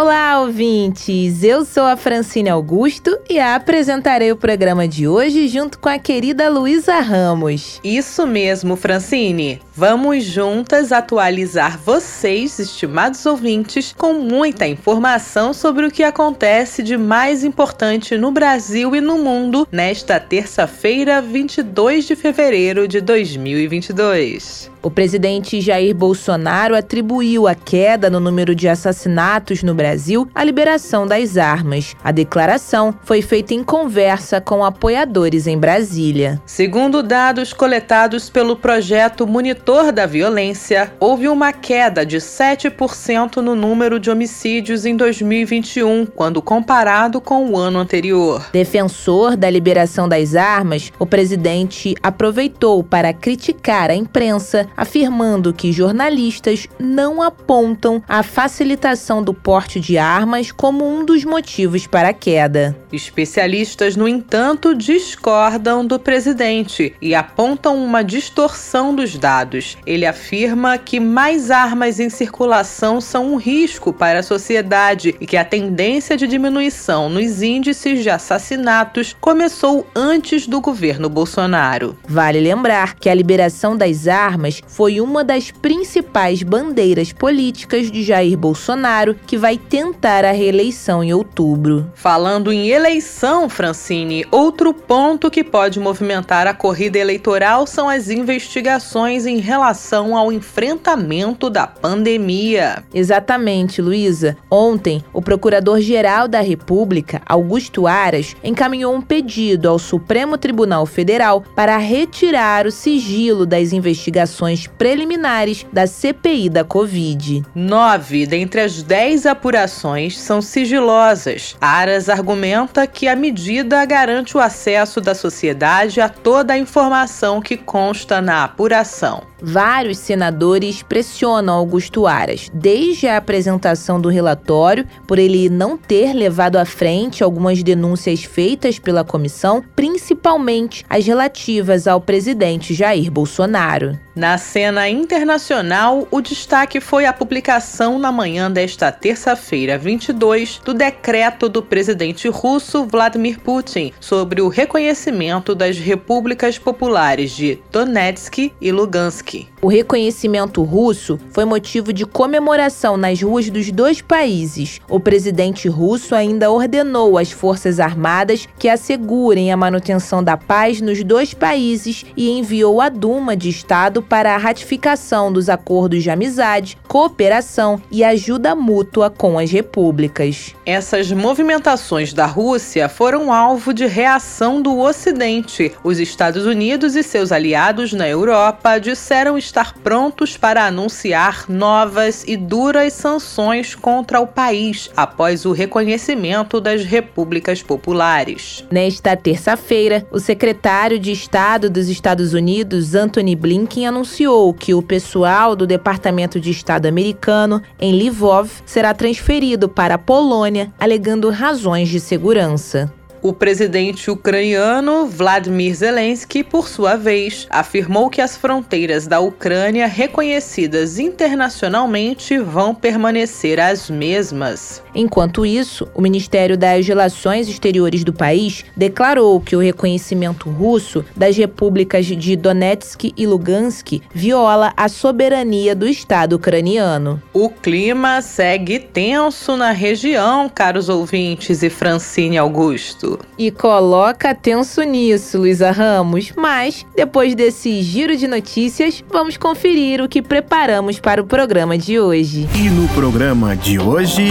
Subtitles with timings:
[0.00, 1.42] Olá, ouvintes!
[1.42, 6.48] Eu sou a Francine Augusto e apresentarei o programa de hoje junto com a querida
[6.48, 7.78] Luísa Ramos.
[7.84, 9.60] Isso mesmo, Francine!
[9.76, 17.44] Vamos juntas atualizar vocês, estimados ouvintes, com muita informação sobre o que acontece de mais
[17.44, 24.70] importante no Brasil e no mundo nesta terça-feira, 22 de fevereiro de 2022.
[24.82, 31.06] O presidente Jair Bolsonaro atribuiu a queda no número de assassinatos no Brasil à liberação
[31.06, 31.94] das armas.
[32.02, 36.40] A declaração foi feita em conversa com apoiadores em Brasília.
[36.46, 44.00] Segundo dados coletados pelo projeto Monitor da Violência, houve uma queda de 7% no número
[44.00, 48.48] de homicídios em 2021, quando comparado com o ano anterior.
[48.50, 56.66] Defensor da liberação das armas, o presidente aproveitou para criticar a imprensa afirmando que jornalistas
[56.78, 62.76] não apontam a facilitação do porte de armas como um dos motivos para a queda.
[62.92, 69.76] Especialistas, no entanto, discordam do presidente e apontam uma distorção dos dados.
[69.86, 75.36] Ele afirma que mais armas em circulação são um risco para a sociedade e que
[75.36, 81.96] a tendência de diminuição nos índices de assassinatos começou antes do governo Bolsonaro.
[82.06, 88.36] Vale lembrar que a liberação das armas foi uma das principais bandeiras políticas de Jair
[88.36, 91.90] Bolsonaro, que vai tentar a reeleição em outubro.
[91.94, 99.26] Falando em eleição, Francine, outro ponto que pode movimentar a corrida eleitoral são as investigações
[99.26, 102.82] em relação ao enfrentamento da pandemia.
[102.92, 104.36] Exatamente, Luísa.
[104.50, 111.76] Ontem, o Procurador-Geral da República, Augusto Aras, encaminhou um pedido ao Supremo Tribunal Federal para
[111.76, 117.42] retirar o sigilo das investigações preliminares da CPI da Covid.
[117.54, 121.56] Nove dentre as dez apurações são sigilosas.
[121.60, 127.56] Aras argumenta que a medida garante o acesso da sociedade a toda a informação que
[127.56, 129.29] consta na apuração.
[129.42, 136.56] Vários senadores pressionam Augusto Aras, desde a apresentação do relatório, por ele não ter levado
[136.56, 143.98] à frente algumas denúncias feitas pela comissão, principalmente as relativas ao presidente Jair Bolsonaro.
[144.14, 151.48] Na cena internacional, o destaque foi a publicação na manhã desta terça-feira, 22, do decreto
[151.48, 159.29] do presidente russo Vladimir Putin sobre o reconhecimento das repúblicas populares de Donetsk e Lugansk.
[159.62, 164.80] O reconhecimento russo foi motivo de comemoração nas ruas dos dois países.
[164.88, 171.04] O presidente russo ainda ordenou às Forças Armadas que assegurem a manutenção da paz nos
[171.04, 176.78] dois países e enviou a Duma de Estado para a ratificação dos acordos de amizade,
[176.88, 180.54] cooperação e ajuda mútua com as repúblicas.
[180.64, 185.72] Essas movimentações da Rússia foram alvo de reação do Ocidente.
[185.84, 192.36] Os Estados Unidos e seus aliados na Europa disseram estar prontos para anunciar novas e
[192.36, 198.64] duras sanções contra o país após o reconhecimento das repúblicas populares.
[198.70, 205.56] Nesta terça-feira, o secretário de Estado dos Estados Unidos, Anthony Blinken, anunciou que o pessoal
[205.56, 212.00] do Departamento de Estado americano em Lvov será transferido para a Polônia, alegando razões de
[212.00, 212.92] segurança.
[213.22, 220.98] O presidente ucraniano Vladimir Zelensky, por sua vez, afirmou que as fronteiras da Ucrânia reconhecidas
[220.98, 224.82] internacionalmente vão permanecer as mesmas.
[224.94, 231.36] Enquanto isso, o Ministério das Relações Exteriores do país declarou que o reconhecimento russo das
[231.36, 237.22] repúblicas de Donetsk e Lugansk viola a soberania do Estado ucraniano.
[237.34, 243.09] O clima segue tenso na região, caros ouvintes e Francine Augusto.
[243.38, 246.32] E coloca tenso nisso, Luísa Ramos.
[246.36, 251.98] Mas, depois desse giro de notícias, vamos conferir o que preparamos para o programa de
[251.98, 252.48] hoje.
[252.54, 254.30] E no programa de hoje.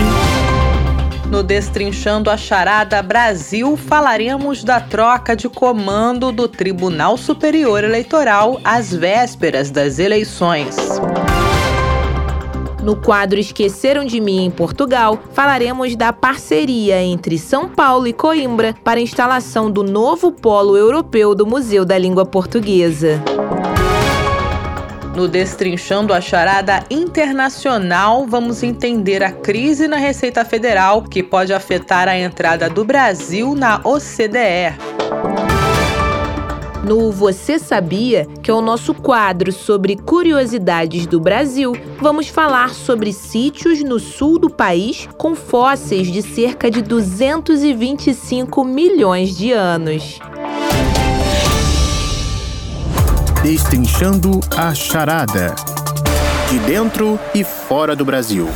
[1.30, 8.92] No Destrinchando a Charada Brasil, falaremos da troca de comando do Tribunal Superior Eleitoral às
[8.94, 10.76] vésperas das eleições.
[12.90, 18.76] No quadro Esqueceram de Mim em Portugal, falaremos da parceria entre São Paulo e Coimbra
[18.84, 23.22] para a instalação do novo polo europeu do Museu da Língua Portuguesa.
[25.16, 32.08] No Destrinchando a Charada Internacional, vamos entender a crise na Receita Federal que pode afetar
[32.08, 35.49] a entrada do Brasil na OCDE.
[36.84, 43.12] No Você Sabia, que é o nosso quadro sobre curiosidades do Brasil, vamos falar sobre
[43.12, 50.20] sítios no sul do país com fósseis de cerca de 225 milhões de anos.
[53.44, 55.54] Destrinchando a charada.
[56.50, 58.48] De dentro e fora do Brasil.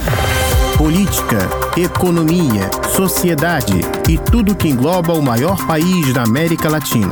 [0.78, 1.38] Política,
[1.78, 3.80] economia, sociedade
[4.10, 7.12] e tudo que engloba o maior país da América Latina.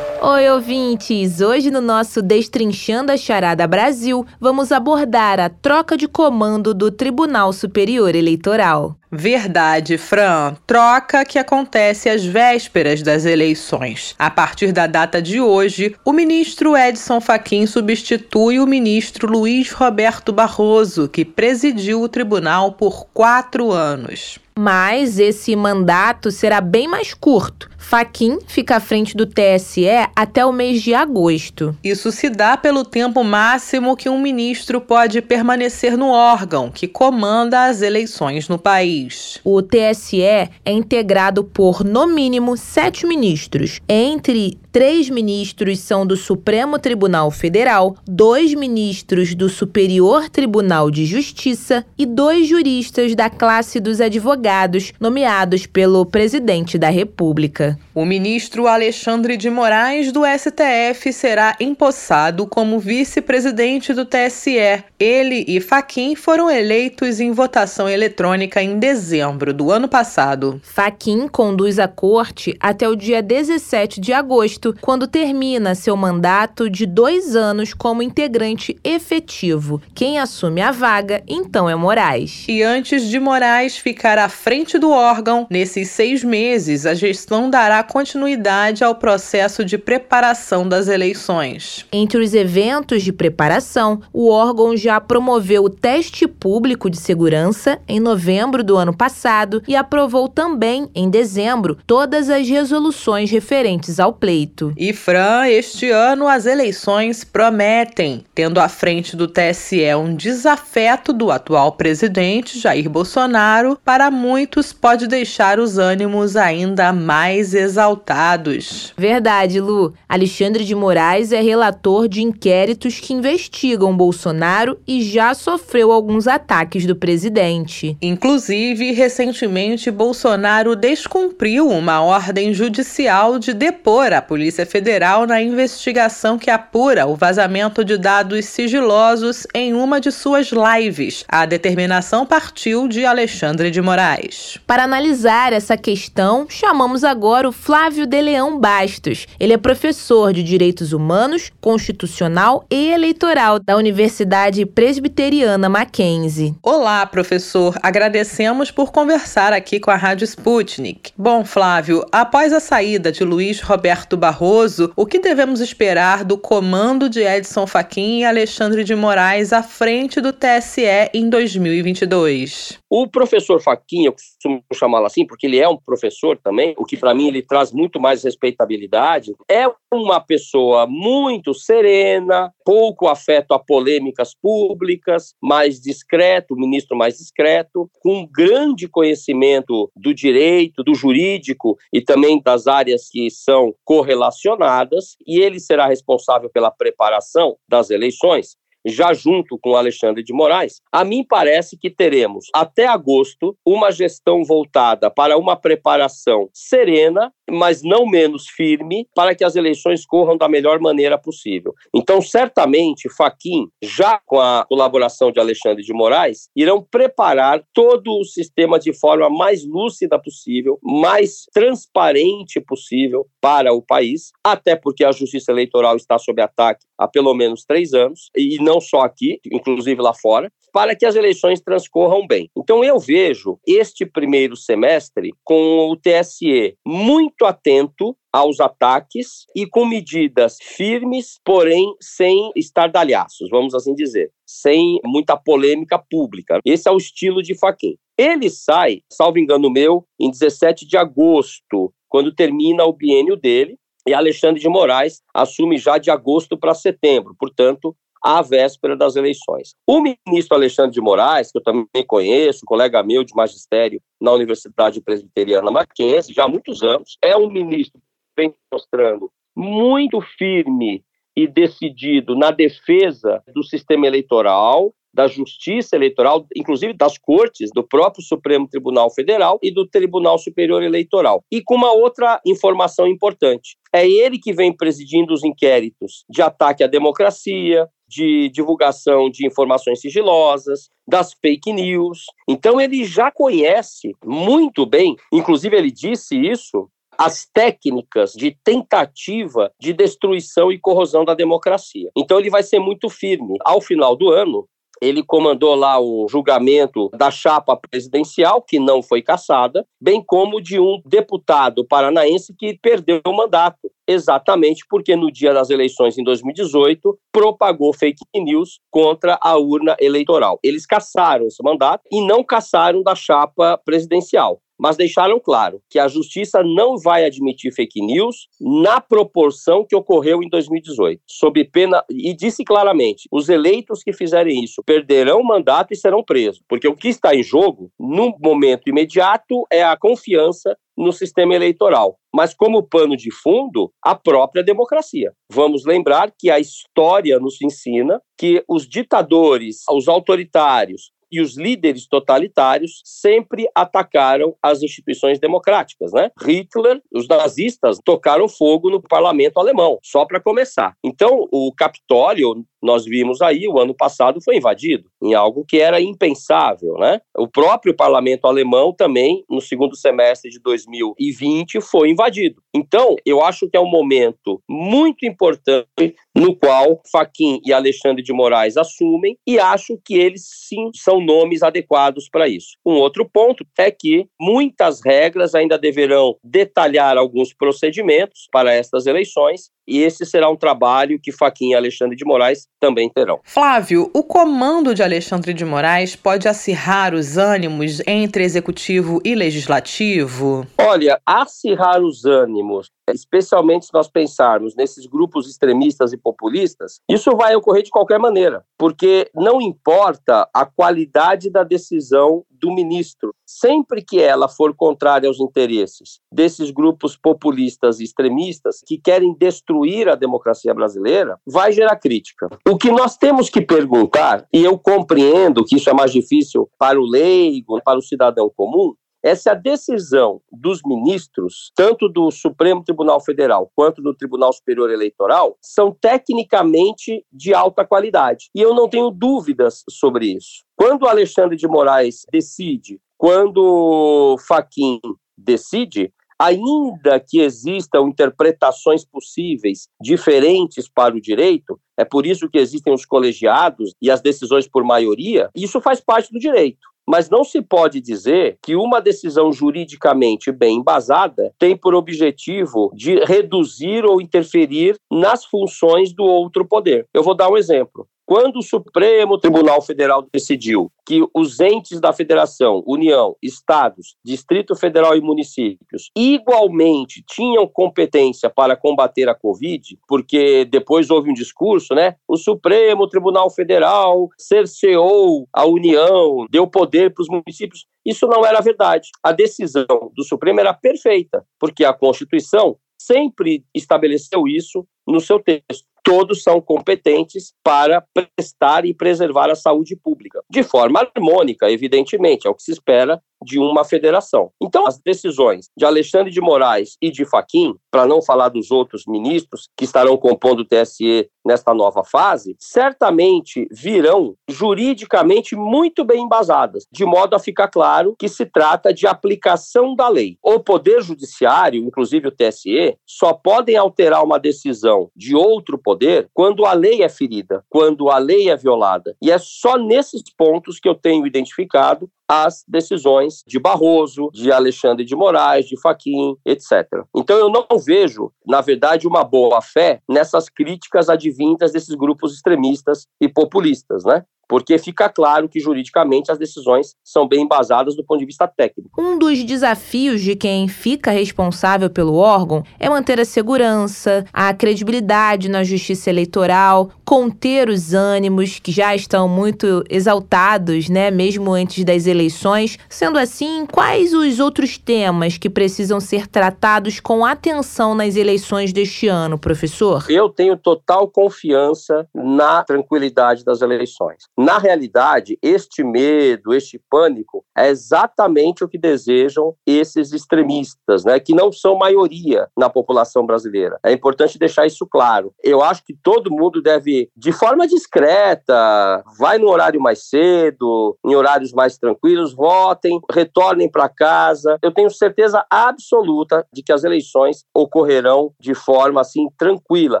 [0.24, 1.40] Oi, ouvintes!
[1.40, 7.52] Hoje no nosso Destrinchando a Charada Brasil, vamos abordar a troca de comando do Tribunal
[7.52, 8.96] Superior Eleitoral.
[9.10, 10.54] Verdade, Fran.
[10.64, 14.14] Troca que acontece às vésperas das eleições.
[14.16, 20.32] A partir da data de hoje, o ministro Edson Fachin substitui o ministro Luiz Roberto
[20.32, 24.38] Barroso, que presidiu o tribunal por quatro anos.
[24.56, 27.71] Mas esse mandato será bem mais curto.
[27.92, 29.84] Faquin fica à frente do TSE
[30.16, 31.76] até o mês de agosto.
[31.84, 37.66] Isso se dá pelo tempo máximo que um ministro pode permanecer no órgão que comanda
[37.66, 39.38] as eleições no país.
[39.44, 43.78] O TSE é integrado por, no mínimo, sete ministros.
[43.86, 51.84] Entre três ministros são do Supremo Tribunal Federal, dois ministros do Superior Tribunal de Justiça
[51.98, 57.78] e dois juristas da classe dos advogados, nomeados pelo presidente da República.
[57.94, 64.82] O ministro Alexandre de Moraes, do STF, será empossado como vice-presidente do TSE.
[64.98, 70.58] Ele e Faquim foram eleitos em votação eletrônica em dezembro do ano passado.
[70.64, 76.86] Faquim conduz a corte até o dia 17 de agosto, quando termina seu mandato de
[76.86, 79.82] dois anos como integrante efetivo.
[79.94, 82.46] Quem assume a vaga, então, é Moraes.
[82.48, 87.71] E antes de Moraes ficar à frente do órgão, nesses seis meses, a gestão dará
[87.80, 91.86] continuidade ao processo de preparação das eleições.
[91.92, 98.00] Entre os eventos de preparação, o órgão já promoveu o teste público de segurança em
[98.00, 104.72] novembro do ano passado e aprovou também, em dezembro, todas as resoluções referentes ao pleito.
[104.76, 111.30] E, Fran, este ano as eleições prometem, tendo à frente do TSE um desafeto do
[111.30, 118.92] atual presidente Jair Bolsonaro, para muitos pode deixar os ânimos ainda mais exaltados exaltados.
[118.96, 119.92] Verdade, Lu.
[120.08, 126.86] Alexandre de Moraes é relator de inquéritos que investigam Bolsonaro e já sofreu alguns ataques
[126.86, 127.96] do presidente.
[128.00, 136.50] Inclusive, recentemente, Bolsonaro descumpriu uma ordem judicial de depor a Polícia Federal na investigação que
[136.50, 141.24] apura o vazamento de dados sigilosos em uma de suas lives.
[141.28, 144.58] A determinação partiu de Alexandre de Moraes.
[144.66, 149.26] Para analisar essa questão, chamamos agora o Flávio de Leão Bastos.
[149.38, 156.54] Ele é professor de Direitos Humanos, Constitucional e Eleitoral da Universidade Presbiteriana Mackenzie.
[156.62, 157.74] Olá, professor.
[157.82, 161.12] Agradecemos por conversar aqui com a Rádio Sputnik.
[161.16, 167.08] Bom, Flávio, após a saída de Luiz Roberto Barroso, o que devemos esperar do comando
[167.08, 172.78] de Edson Fachin e Alexandre de Moraes à frente do TSE em 2022?
[172.90, 176.96] O professor Fachin, eu costumo chamá-lo assim, porque ele é um professor também, o que
[176.96, 183.58] para mim ele traz muito mais respeitabilidade, é uma pessoa muito serena, pouco afeto a
[183.58, 192.00] polêmicas públicas, mais discreto, ministro mais discreto, com grande conhecimento do direito, do jurídico e
[192.00, 199.12] também das áreas que são correlacionadas, e ele será responsável pela preparação das eleições já
[199.12, 205.10] junto com Alexandre de Moraes, a mim parece que teremos até agosto uma gestão voltada
[205.10, 210.80] para uma preparação serena, mas não menos firme, para que as eleições corram da melhor
[210.80, 211.74] maneira possível.
[211.94, 218.24] Então, certamente, Faquim, já com a colaboração de Alexandre de Moraes, irão preparar todo o
[218.24, 225.12] sistema de forma mais lúcida possível, mais transparente possível para o país, até porque a
[225.12, 230.00] justiça eleitoral está sob ataque há pelo menos três anos, e não só aqui, inclusive
[230.00, 232.50] lá fora, para que as eleições transcorram bem.
[232.56, 239.84] Então eu vejo este primeiro semestre com o TSE muito atento aos ataques e com
[239.84, 246.58] medidas firmes, porém sem estardalhaços, vamos assim dizer, sem muita polêmica pública.
[246.64, 247.96] Esse é o estilo de Faquin.
[248.16, 253.76] Ele sai, salvo engano meu, em 17 de agosto, quando termina o biênio dele,
[254.06, 259.74] e Alexandre de Moraes assume já de agosto para setembro, portanto, à véspera das eleições.
[259.86, 265.00] O ministro Alexandre de Moraes, que eu também conheço, colega meu de magistério na Universidade
[265.00, 271.46] Presbiteriana Mackenzie, já há muitos anos, é um ministro que vem mostrando muito firme e
[271.46, 278.68] decidido na defesa do sistema eleitoral, da justiça eleitoral, inclusive das cortes, do próprio Supremo
[278.68, 281.44] Tribunal Federal e do Tribunal Superior Eleitoral.
[281.50, 286.82] E com uma outra informação importante: é ele que vem presidindo os inquéritos de ataque
[286.82, 292.26] à democracia, de divulgação de informações sigilosas, das fake news.
[292.48, 299.92] Então ele já conhece muito bem, inclusive ele disse isso as técnicas de tentativa de
[299.92, 302.10] destruição e corrosão da democracia.
[302.16, 303.56] Então ele vai ser muito firme.
[303.64, 304.66] Ao final do ano,
[305.02, 310.78] ele comandou lá o julgamento da chapa presidencial, que não foi cassada, bem como de
[310.78, 317.18] um deputado paranaense que perdeu o mandato, exatamente porque no dia das eleições em 2018
[317.32, 320.60] propagou fake news contra a urna eleitoral.
[320.62, 326.08] Eles cassaram esse mandato e não cassaram da chapa presidencial mas deixaram claro que a
[326.08, 332.34] justiça não vai admitir fake news na proporção que ocorreu em 2018, sob pena e
[332.34, 336.96] disse claramente: os eleitos que fizerem isso perderão o mandato e serão presos, porque o
[336.96, 342.82] que está em jogo no momento imediato é a confiança no sistema eleitoral, mas como
[342.82, 345.32] pano de fundo, a própria democracia.
[345.50, 352.06] Vamos lembrar que a história nos ensina que os ditadores, os autoritários, e os líderes
[352.06, 356.30] totalitários sempre atacaram as instituições democráticas, né?
[356.38, 360.94] Hitler, os nazistas tocaram fogo no parlamento alemão, só para começar.
[361.02, 366.00] Então, o Capitólio nós vimos aí, o ano passado foi invadido, em algo que era
[366.00, 367.20] impensável, né?
[367.36, 372.60] O próprio parlamento alemão também, no segundo semestre de 2020, foi invadido.
[372.74, 378.32] Então, eu acho que é um momento muito importante no qual Faquim e Alexandre de
[378.32, 382.76] Moraes assumem e acho que eles sim são nomes adequados para isso.
[382.84, 389.70] Um outro ponto é que muitas regras ainda deverão detalhar alguns procedimentos para estas eleições
[389.86, 393.40] e esse será um trabalho que Faquinha e Alexandre de Moraes também terão.
[393.44, 400.66] Flávio, o comando de Alexandre de Moraes pode acirrar os ânimos entre executivo e legislativo?
[400.78, 407.54] Olha, acirrar os ânimos especialmente se nós pensarmos nesses grupos extremistas e populistas, isso vai
[407.54, 414.20] ocorrer de qualquer maneira, porque não importa a qualidade da decisão do ministro, sempre que
[414.20, 420.72] ela for contrária aos interesses desses grupos populistas e extremistas que querem destruir a democracia
[420.72, 422.48] brasileira, vai gerar crítica.
[422.68, 427.00] O que nós temos que perguntar, e eu compreendo que isso é mais difícil para
[427.00, 433.70] o leigo, para o cidadão comum, essa decisão dos ministros, tanto do Supremo Tribunal Federal
[433.74, 438.50] quanto do Tribunal Superior Eleitoral, são tecnicamente de alta qualidade.
[438.54, 440.64] E eu não tenho dúvidas sobre isso.
[440.76, 445.00] Quando Alexandre de Moraes decide, quando Faquim
[445.38, 446.12] decide,
[446.42, 453.06] ainda que existam interpretações possíveis diferentes para o direito, é por isso que existem os
[453.06, 456.91] colegiados e as decisões por maioria, isso faz parte do direito.
[457.12, 463.22] Mas não se pode dizer que uma decisão juridicamente bem embasada tem por objetivo de
[463.26, 467.06] reduzir ou interferir nas funções do outro poder.
[467.12, 468.08] Eu vou dar um exemplo.
[468.32, 475.14] Quando o Supremo Tribunal Federal decidiu que os entes da federação, União, estados, Distrito Federal
[475.14, 482.16] e municípios, igualmente tinham competência para combater a Covid, porque depois houve um discurso, né?
[482.26, 487.84] O Supremo Tribunal Federal cerceou a União, deu poder para os municípios.
[488.02, 489.10] Isso não era verdade.
[489.22, 495.91] A decisão do Supremo era perfeita, porque a Constituição sempre estabeleceu isso no seu texto
[496.02, 500.42] todos são competentes para prestar e preservar a saúde pública.
[500.50, 504.50] De forma harmônica, evidentemente, é o que se espera de uma federação.
[504.60, 509.04] Então, as decisões de Alexandre de Moraes e de Faquim, para não falar dos outros
[509.06, 516.86] ministros que estarão compondo o TSE nesta nova fase, certamente virão juridicamente muito bem embasadas,
[516.90, 520.36] de modo a ficar claro que se trata de aplicação da lei.
[520.42, 526.64] O Poder Judiciário, inclusive o TSE, só podem alterar uma decisão de outro poder quando
[526.64, 529.16] a lei é ferida, quando a lei é violada.
[529.20, 535.04] E é só nesses pontos que eu tenho identificado as decisões de Barroso, de Alexandre
[535.04, 536.86] de Moraes, de Faquim, etc.
[537.14, 543.06] Então eu não vejo, na verdade, uma boa fé nessas críticas advindas desses grupos extremistas
[543.20, 544.24] e populistas, né?
[544.48, 549.00] Porque fica claro que juridicamente as decisões são bem embasadas do ponto de vista técnico.
[549.00, 555.48] Um dos desafios de quem fica responsável pelo órgão é manter a segurança, a credibilidade
[555.48, 562.06] na justiça eleitoral, conter os ânimos que já estão muito exaltados, né, mesmo antes das
[562.06, 562.78] eleições.
[562.88, 569.08] Sendo assim, quais os outros temas que precisam ser tratados com atenção nas eleições deste
[569.08, 570.04] ano, professor?
[570.08, 574.24] Eu tenho total confiança na tranquilidade das eleições.
[574.36, 581.34] Na realidade, este medo, este pânico é exatamente o que desejam esses extremistas, né, que
[581.34, 583.78] não são maioria na população brasileira.
[583.84, 585.34] É importante deixar isso claro.
[585.44, 591.14] Eu acho que todo mundo deve, de forma discreta, vai no horário mais cedo, em
[591.14, 594.58] horários mais tranquilos, votem, retornem para casa.
[594.62, 600.00] Eu tenho certeza absoluta de que as eleições ocorrerão de forma assim tranquila.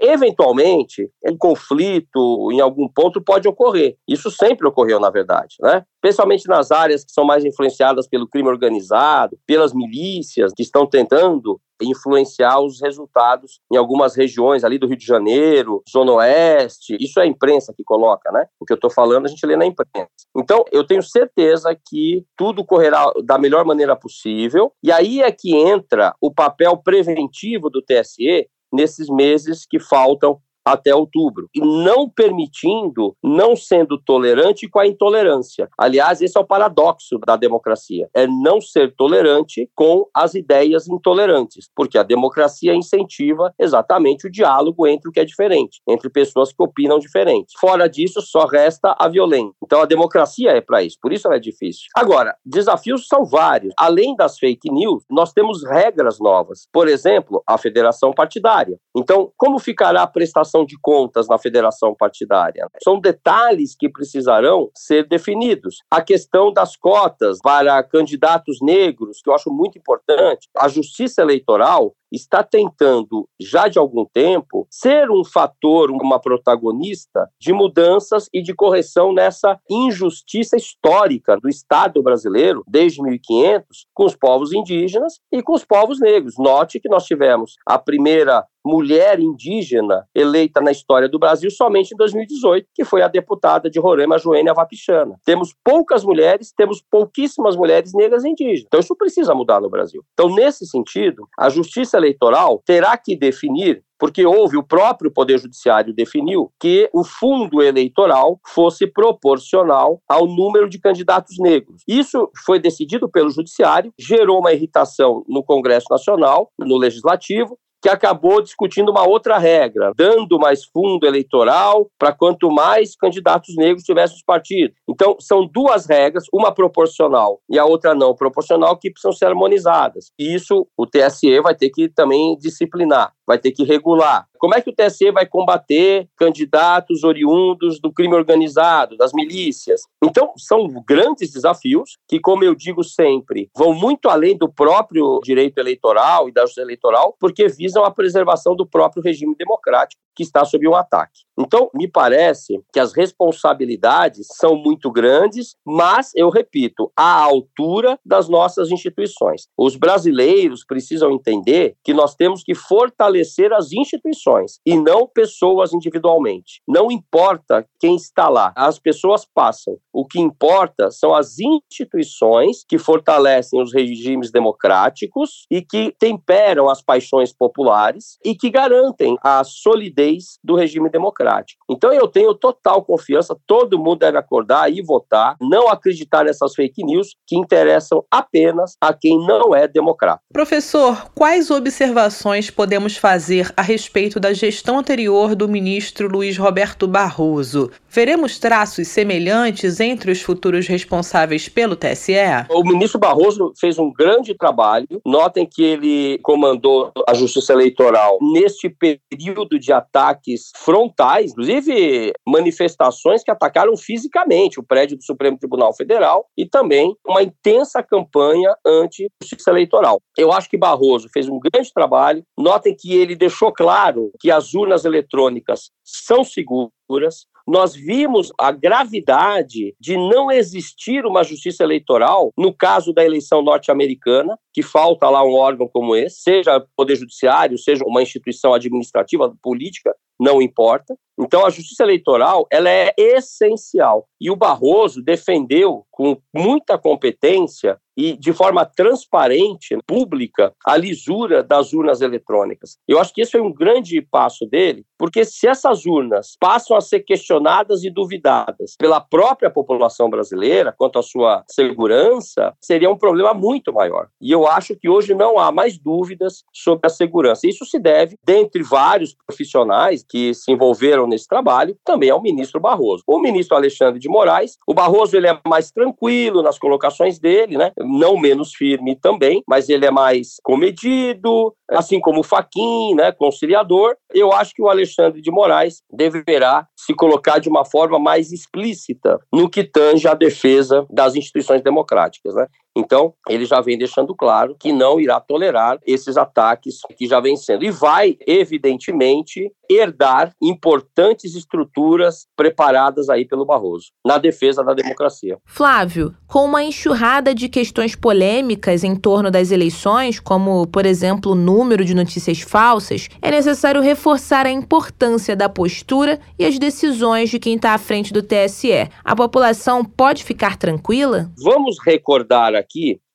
[0.00, 3.96] Eventualmente, um conflito em algum ponto pode ocorrer.
[4.14, 5.84] Isso sempre ocorreu, na verdade, né?
[5.96, 11.60] Especialmente nas áreas que são mais influenciadas pelo crime organizado, pelas milícias que estão tentando
[11.82, 16.96] influenciar os resultados em algumas regiões ali do Rio de Janeiro, Zona Oeste.
[17.00, 18.46] Isso é a imprensa que coloca, né?
[18.60, 20.08] O que eu estou falando a gente lê na imprensa.
[20.36, 24.72] Então, eu tenho certeza que tudo correrá da melhor maneira possível.
[24.82, 30.94] E aí é que entra o papel preventivo do TSE nesses meses que faltam até
[30.94, 35.68] outubro, e não permitindo, não sendo tolerante com a intolerância.
[35.78, 41.68] Aliás, esse é o paradoxo da democracia, é não ser tolerante com as ideias intolerantes,
[41.74, 46.62] porque a democracia incentiva exatamente o diálogo entre o que é diferente, entre pessoas que
[46.62, 47.54] opinam diferente.
[47.58, 49.34] Fora disso, só resta a violência.
[49.62, 51.88] Então a democracia é para isso, por isso ela é difícil.
[51.96, 53.74] Agora, desafios são vários.
[53.76, 56.68] Além das fake news, nós temos regras novas.
[56.72, 58.78] Por exemplo, a federação partidária.
[58.96, 62.68] Então, como ficará a prestação prestação de contas na federação partidária.
[62.82, 65.78] São detalhes que precisarão ser definidos.
[65.90, 70.48] A questão das cotas para candidatos negros, que eu acho muito importante.
[70.56, 77.52] A justiça eleitoral está tentando, já de algum tempo, ser um fator, uma protagonista de
[77.52, 84.52] mudanças e de correção nessa injustiça histórica do Estado brasileiro, desde 1500, com os povos
[84.52, 86.34] indígenas e com os povos negros.
[86.38, 91.96] Note que nós tivemos a primeira mulher indígena eleita na história do Brasil somente em
[91.96, 95.16] 2018, que foi a deputada de Roraima, Joênia Vapichana.
[95.24, 98.64] Temos poucas mulheres, temos pouquíssimas mulheres negras indígenas.
[98.66, 100.02] Então isso precisa mudar no Brasil.
[100.14, 105.94] Então, nesse sentido, a justiça eleitoral terá que definir porque houve, o próprio Poder Judiciário
[105.94, 111.82] definiu que o fundo eleitoral fosse proporcional ao número de candidatos negros.
[111.88, 118.40] Isso foi decidido pelo Judiciário, gerou uma irritação no Congresso Nacional, no Legislativo, que acabou
[118.40, 124.22] discutindo uma outra regra, dando mais fundo eleitoral para quanto mais candidatos negros tivessem os
[124.22, 124.74] partidos.
[124.88, 130.12] Então, são duas regras, uma proporcional e a outra não proporcional, que precisam ser harmonizadas.
[130.18, 134.26] E isso o TSE vai ter que também disciplinar, vai ter que regular.
[134.44, 139.80] Como é que o TSE vai combater candidatos oriundos do crime organizado, das milícias?
[140.04, 145.56] Então, são grandes desafios que, como eu digo sempre, vão muito além do próprio direito
[145.56, 150.44] eleitoral e da justiça eleitoral, porque visam a preservação do próprio regime democrático que está
[150.44, 151.22] sob um ataque.
[151.36, 158.28] Então, me parece que as responsabilidades são muito grandes, mas, eu repito, à altura das
[158.28, 159.48] nossas instituições.
[159.58, 164.33] Os brasileiros precisam entender que nós temos que fortalecer as instituições
[164.64, 166.62] e não pessoas individualmente.
[166.66, 169.76] Não importa quem está lá, as pessoas passam.
[169.92, 176.82] O que importa são as instituições que fortalecem os regimes democráticos e que temperam as
[176.82, 181.64] paixões populares e que garantem a solidez do regime democrático.
[181.70, 186.84] Então eu tenho total confiança, todo mundo deve acordar e votar, não acreditar nessas fake
[186.84, 190.22] news que interessam apenas a quem não é democrata.
[190.32, 197.70] Professor, quais observações podemos fazer a respeito da gestão anterior do ministro Luiz Roberto Barroso?
[197.90, 202.14] Veremos traços semelhantes entre os futuros responsáveis pelo TSE?
[202.48, 204.88] O ministro Barroso fez um grande trabalho.
[205.04, 213.30] Notem que ele comandou a justiça eleitoral neste período de ataques frontais, inclusive manifestações que
[213.30, 220.00] atacaram fisicamente o prédio do Supremo Tribunal Federal e também uma intensa campanha anti-justiça eleitoral.
[220.16, 222.24] Eu acho que Barroso fez um grande trabalho.
[222.38, 229.74] Notem que ele deixou claro que as urnas eletrônicas são seguras, nós vimos a gravidade
[229.78, 235.34] de não existir uma justiça eleitoral no caso da eleição norte-americana, que falta lá um
[235.34, 240.96] órgão como esse, seja Poder Judiciário, seja uma instituição administrativa, política, não importa.
[241.18, 244.08] Então, a justiça eleitoral ela é essencial.
[244.20, 251.72] E o Barroso defendeu com muita competência e de forma transparente, pública, a lisura das
[251.72, 252.76] urnas eletrônicas.
[252.88, 256.80] Eu acho que esse foi um grande passo dele, porque se essas urnas passam a
[256.80, 263.32] ser questionadas e duvidadas pela própria população brasileira quanto à sua segurança, seria um problema
[263.32, 264.08] muito maior.
[264.20, 267.46] E eu acho que hoje não há mais dúvidas sobre a segurança.
[267.46, 273.02] Isso se deve, dentre vários profissionais que se envolveram nesse trabalho, também ao ministro Barroso.
[273.04, 277.72] O ministro Alexandre de Moraes, o Barroso ele é mais tranquilo nas colocações dele, né?
[277.76, 283.96] não menos firme também, mas ele é mais comedido, assim como o Faquin, né, conciliador.
[284.12, 289.18] Eu acho que o Alexandre de Moraes deverá se colocar de uma forma mais explícita
[289.32, 292.46] no que tange a defesa das instituições democráticas, né?
[292.76, 297.36] Então, ele já vem deixando claro que não irá tolerar esses ataques que já vem
[297.36, 297.64] sendo.
[297.64, 305.38] E vai, evidentemente, herdar importantes estruturas preparadas aí pelo Barroso, na defesa da democracia.
[305.46, 311.36] Flávio, com uma enxurrada de questões polêmicas em torno das eleições, como, por exemplo, o
[311.36, 317.38] número de notícias falsas, é necessário reforçar a importância da postura e as decisões de
[317.38, 318.88] quem está à frente do TSE.
[319.04, 321.30] A população pode ficar tranquila?
[321.38, 322.63] Vamos recordar aqui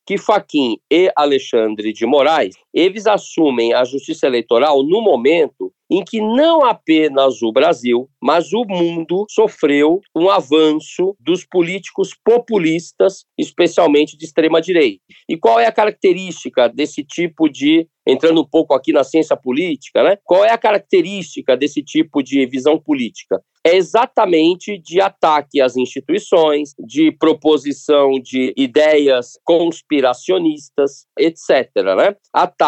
[0.05, 6.21] que Faquim e Alexandre de Moraes, eles assumem a justiça eleitoral no momento em que
[6.21, 14.25] não apenas o Brasil, mas o mundo sofreu um avanço dos políticos populistas, especialmente de
[14.25, 15.01] extrema direita.
[15.27, 20.03] E qual é a característica desse tipo de entrando um pouco aqui na ciência política,
[20.03, 20.17] né?
[20.23, 23.41] Qual é a característica desse tipo de visão política?
[23.65, 31.69] É exatamente de ataque às instituições, de proposição de ideias conspiracionistas, etc.
[31.75, 32.15] Né?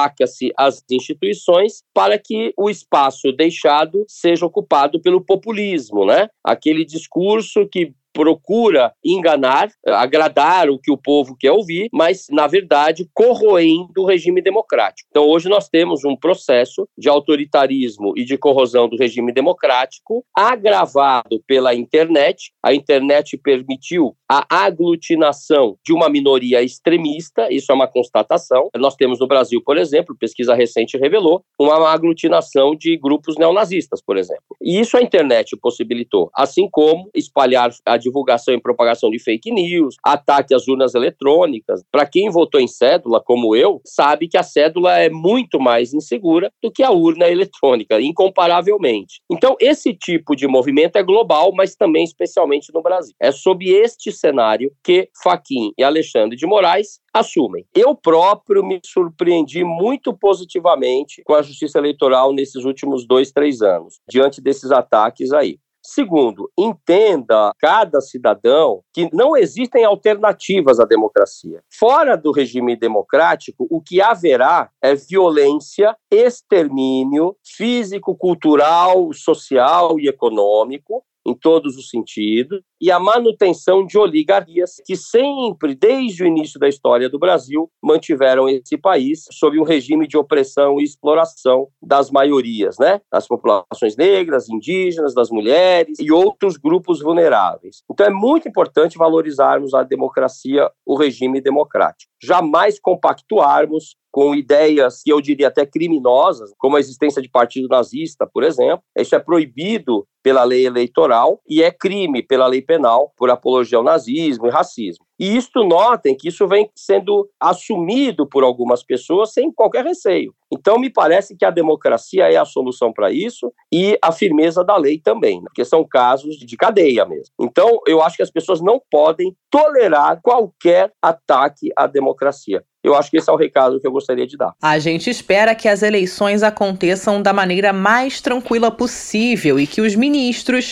[0.02, 6.28] Ataca-se as instituições para que o espaço deixado seja ocupado pelo populismo, né?
[6.44, 13.10] Aquele discurso que procura enganar, agradar o que o povo quer ouvir, mas, na verdade,
[13.13, 15.08] corroendo o regime democrático.
[15.10, 21.41] Então, hoje nós temos um processo de autoritarismo e de corrosão do regime democrático, agravado
[21.47, 22.52] pela internet.
[22.63, 28.69] A internet permitiu a aglutinação de uma minoria extremista, isso é uma constatação.
[28.78, 34.17] Nós temos no Brasil, por exemplo, pesquisa recente revelou, uma aglutinação de grupos neonazistas, por
[34.17, 34.56] exemplo.
[34.62, 39.96] E isso a internet possibilitou, assim como espalhar a divulgação e propagação de fake news,
[40.04, 41.84] ataque às urnas eletrônicas.
[41.92, 46.52] Para quem votou em cédula, como eu, sabe que a cédula é muito mais insegura
[46.62, 49.22] do que a urna eletrônica, incomparavelmente.
[49.30, 53.14] Então, esse tipo de movimento é global, mas também especialmente no Brasil.
[53.22, 57.66] É sob este cenário que Faquim e Alexandre de Moraes assumem.
[57.76, 64.00] Eu próprio me surpreendi muito positivamente com a justiça eleitoral nesses últimos dois, três anos,
[64.10, 65.58] diante desses ataques aí.
[65.84, 71.63] Segundo, entenda cada cidadão que não existem alternativas à democracia.
[71.70, 81.04] Fora do regime democrático, o que haverá é violência, extermínio físico, cultural, social e econômico,
[81.25, 86.67] em todos os sentidos, e a manutenção de oligarquias que sempre, desde o início da
[86.67, 92.77] história do Brasil, mantiveram esse país sob um regime de opressão e exploração das maiorias,
[92.79, 92.99] né?
[93.12, 97.84] Das populações negras, indígenas, das mulheres e outros grupos vulneráveis.
[97.91, 102.12] Então é muito importante valorizarmos a democracia, o regime democrático.
[102.23, 108.27] Jamais compactuarmos com ideias que eu diria até criminosas, como a existência de partido nazista,
[108.27, 108.84] por exemplo.
[108.97, 113.84] Isso é proibido pela lei eleitoral e é crime pela lei penal por apologia ao
[113.84, 115.05] nazismo e racismo.
[115.21, 120.34] E isto notem que isso vem sendo assumido por algumas pessoas sem qualquer receio.
[120.51, 124.75] Então, me parece que a democracia é a solução para isso e a firmeza da
[124.75, 125.45] lei também, né?
[125.45, 127.34] porque são casos de cadeia mesmo.
[127.39, 132.63] Então, eu acho que as pessoas não podem tolerar qualquer ataque à democracia.
[132.84, 134.53] Eu acho que esse é o recado que eu gostaria de dar.
[134.62, 139.95] A gente espera que as eleições aconteçam da maneira mais tranquila possível e que os
[139.95, 140.11] ministros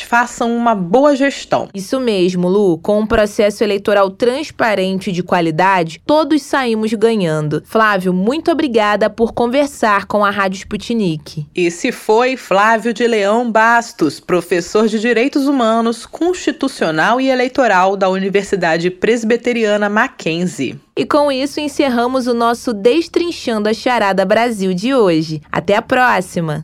[0.02, 1.70] façam uma boa gestão.
[1.74, 2.78] Isso mesmo, Lu.
[2.78, 7.62] Com um processo eleitoral transparente e de qualidade, todos saímos ganhando.
[7.66, 11.46] Flávio, muito obrigada por conversar com a Rádio Sputnik.
[11.56, 18.90] Esse foi Flávio de Leão Bastos, professor de Direitos Humanos, Constitucional e Eleitoral da Universidade
[18.90, 20.80] Presbiteriana Mackenzie.
[20.96, 25.42] E com isso encerramos o nosso Destrinchando a Charada Brasil de hoje.
[25.52, 26.64] Até a próxima!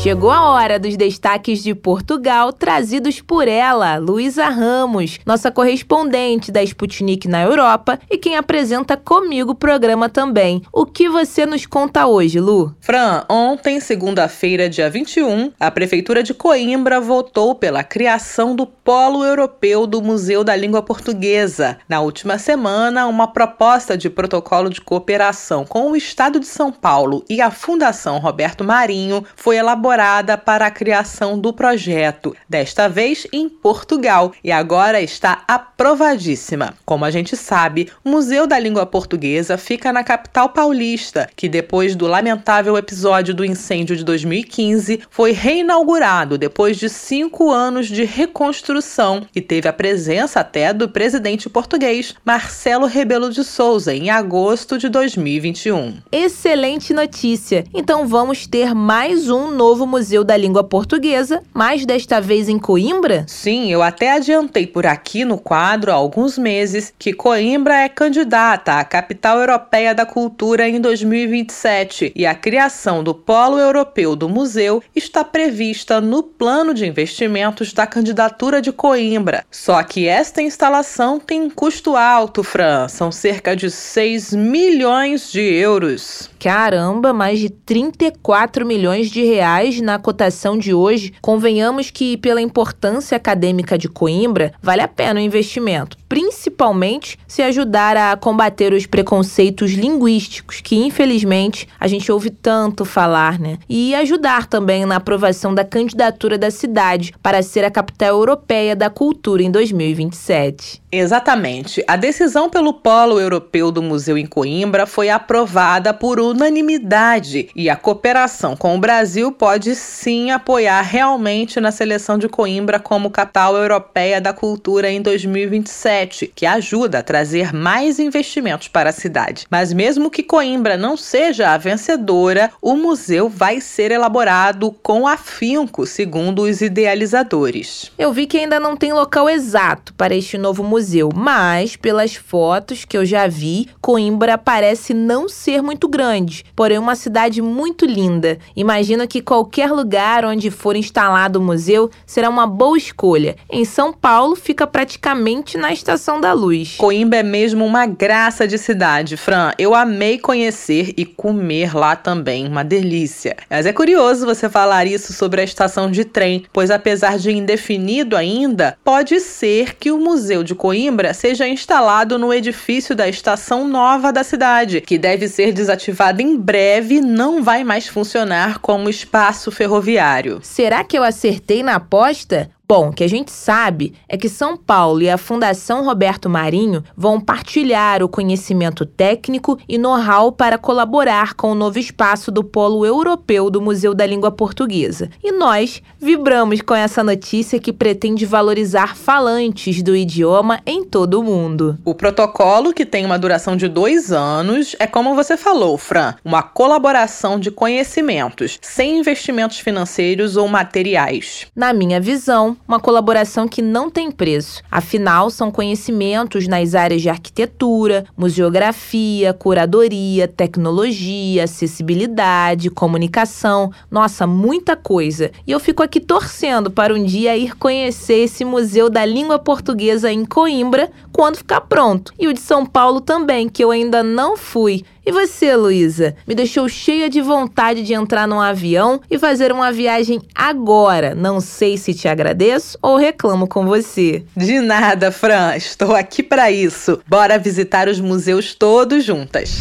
[0.00, 6.62] Chegou a hora dos destaques de Portugal trazidos por ela, Luísa Ramos, nossa correspondente da
[6.62, 10.62] Sputnik na Europa e quem apresenta comigo o programa também.
[10.72, 12.72] O que você nos conta hoje, Lu?
[12.78, 19.84] Fran, ontem, segunda-feira, dia 21, a Prefeitura de Coimbra votou pela criação do Polo Europeu
[19.84, 21.76] do Museu da Língua Portuguesa.
[21.88, 27.24] Na última semana, uma proposta de protocolo de cooperação com o Estado de São Paulo
[27.28, 33.26] e a Fundação Roberto Marinho foi elaborada elaborada para a criação do projeto, desta vez
[33.32, 36.74] em Portugal, e agora está aprovadíssima.
[36.84, 41.96] Como a gente sabe, o Museu da Língua Portuguesa fica na capital paulista, que depois
[41.96, 49.26] do lamentável episódio do incêndio de 2015 foi reinaugurado depois de cinco anos de reconstrução
[49.34, 54.88] e teve a presença até do presidente português Marcelo Rebelo de Souza em agosto de
[54.88, 55.96] 2021.
[56.12, 57.64] Excelente notícia!
[57.72, 62.58] Então vamos ter mais um novo novo Museu da Língua Portuguesa, mas desta vez em
[62.58, 63.24] Coimbra?
[63.28, 68.72] Sim, eu até adiantei por aqui no quadro há alguns meses que Coimbra é candidata
[68.72, 74.82] à Capital Europeia da Cultura em 2027 e a criação do Polo Europeu do Museu
[74.96, 79.44] está prevista no plano de investimentos da candidatura de Coimbra.
[79.48, 85.40] Só que esta instalação tem um custo alto, Fran, são cerca de 6 milhões de
[85.40, 86.28] euros.
[86.40, 91.12] Caramba, mais de 34 milhões de reais na cotação de hoje.
[91.20, 97.96] Convenhamos que, pela importância acadêmica de Coimbra, vale a pena o investimento, principalmente se ajudar
[97.96, 103.58] a combater os preconceitos linguísticos, que infelizmente a gente ouve tanto falar, né?
[103.68, 108.88] E ajudar também na aprovação da candidatura da cidade para ser a capital europeia da
[108.88, 110.82] cultura em 2027.
[110.90, 111.84] Exatamente.
[111.86, 117.76] A decisão pelo Polo Europeu do Museu em Coimbra foi aprovada por unanimidade e a
[117.76, 124.20] cooperação com o Brasil pode sim apoiar realmente na seleção de Coimbra como capital europeia
[124.20, 125.97] da cultura em 2027,
[126.34, 129.46] que ajuda a trazer mais investimentos para a cidade.
[129.50, 135.86] Mas mesmo que Coimbra não seja a vencedora, o museu vai ser elaborado com afinco,
[135.86, 137.90] segundo os idealizadores.
[137.98, 142.84] Eu vi que ainda não tem local exato para este novo museu mas pelas fotos
[142.84, 148.38] que eu já vi, Coimbra parece não ser muito grande, porém uma cidade muito linda.
[148.56, 153.36] Imagino que qualquer lugar onde for instalado o museu será uma boa escolha.
[153.50, 156.76] Em São Paulo fica praticamente na Estação da Luz.
[156.76, 159.52] Coimbra é mesmo uma graça de cidade, Fran.
[159.58, 163.36] Eu amei conhecer e comer lá também, uma delícia.
[163.48, 168.16] Mas é curioso você falar isso sobre a estação de trem, pois apesar de indefinido
[168.16, 173.66] ainda, pode ser que o Museu de Coimbra Coimbra seja instalado no edifício da estação
[173.66, 178.88] nova da cidade, que deve ser desativado em breve e não vai mais funcionar como
[178.88, 180.40] espaço ferroviário.
[180.42, 182.50] Será que eu acertei na aposta?
[182.70, 186.84] Bom, o que a gente sabe é que São Paulo e a Fundação Roberto Marinho
[186.94, 192.84] vão partilhar o conhecimento técnico e know-how para colaborar com o novo espaço do Polo
[192.84, 195.08] Europeu do Museu da Língua Portuguesa.
[195.24, 201.24] E nós vibramos com essa notícia que pretende valorizar falantes do idioma em todo o
[201.24, 201.78] mundo.
[201.86, 206.42] O protocolo, que tem uma duração de dois anos, é como você falou, Fran, uma
[206.42, 211.46] colaboração de conhecimentos, sem investimentos financeiros ou materiais.
[211.56, 214.62] Na minha visão, uma colaboração que não tem preço.
[214.70, 223.70] Afinal, são conhecimentos nas áreas de arquitetura, museografia, curadoria, tecnologia, acessibilidade, comunicação.
[223.90, 225.30] Nossa, muita coisa.
[225.46, 230.10] E eu fico aqui torcendo para um dia ir conhecer esse Museu da Língua Portuguesa
[230.10, 232.12] em Coimbra quando ficar pronto.
[232.18, 234.84] E o de São Paulo também, que eu ainda não fui.
[235.08, 236.14] E você, Luísa?
[236.26, 241.14] Me deixou cheia de vontade de entrar num avião e fazer uma viagem agora.
[241.14, 244.22] Não sei se te agradeço ou reclamo com você.
[244.36, 245.56] De nada, Fran.
[245.56, 247.00] Estou aqui para isso.
[247.06, 249.60] Bora visitar os museus todos juntas.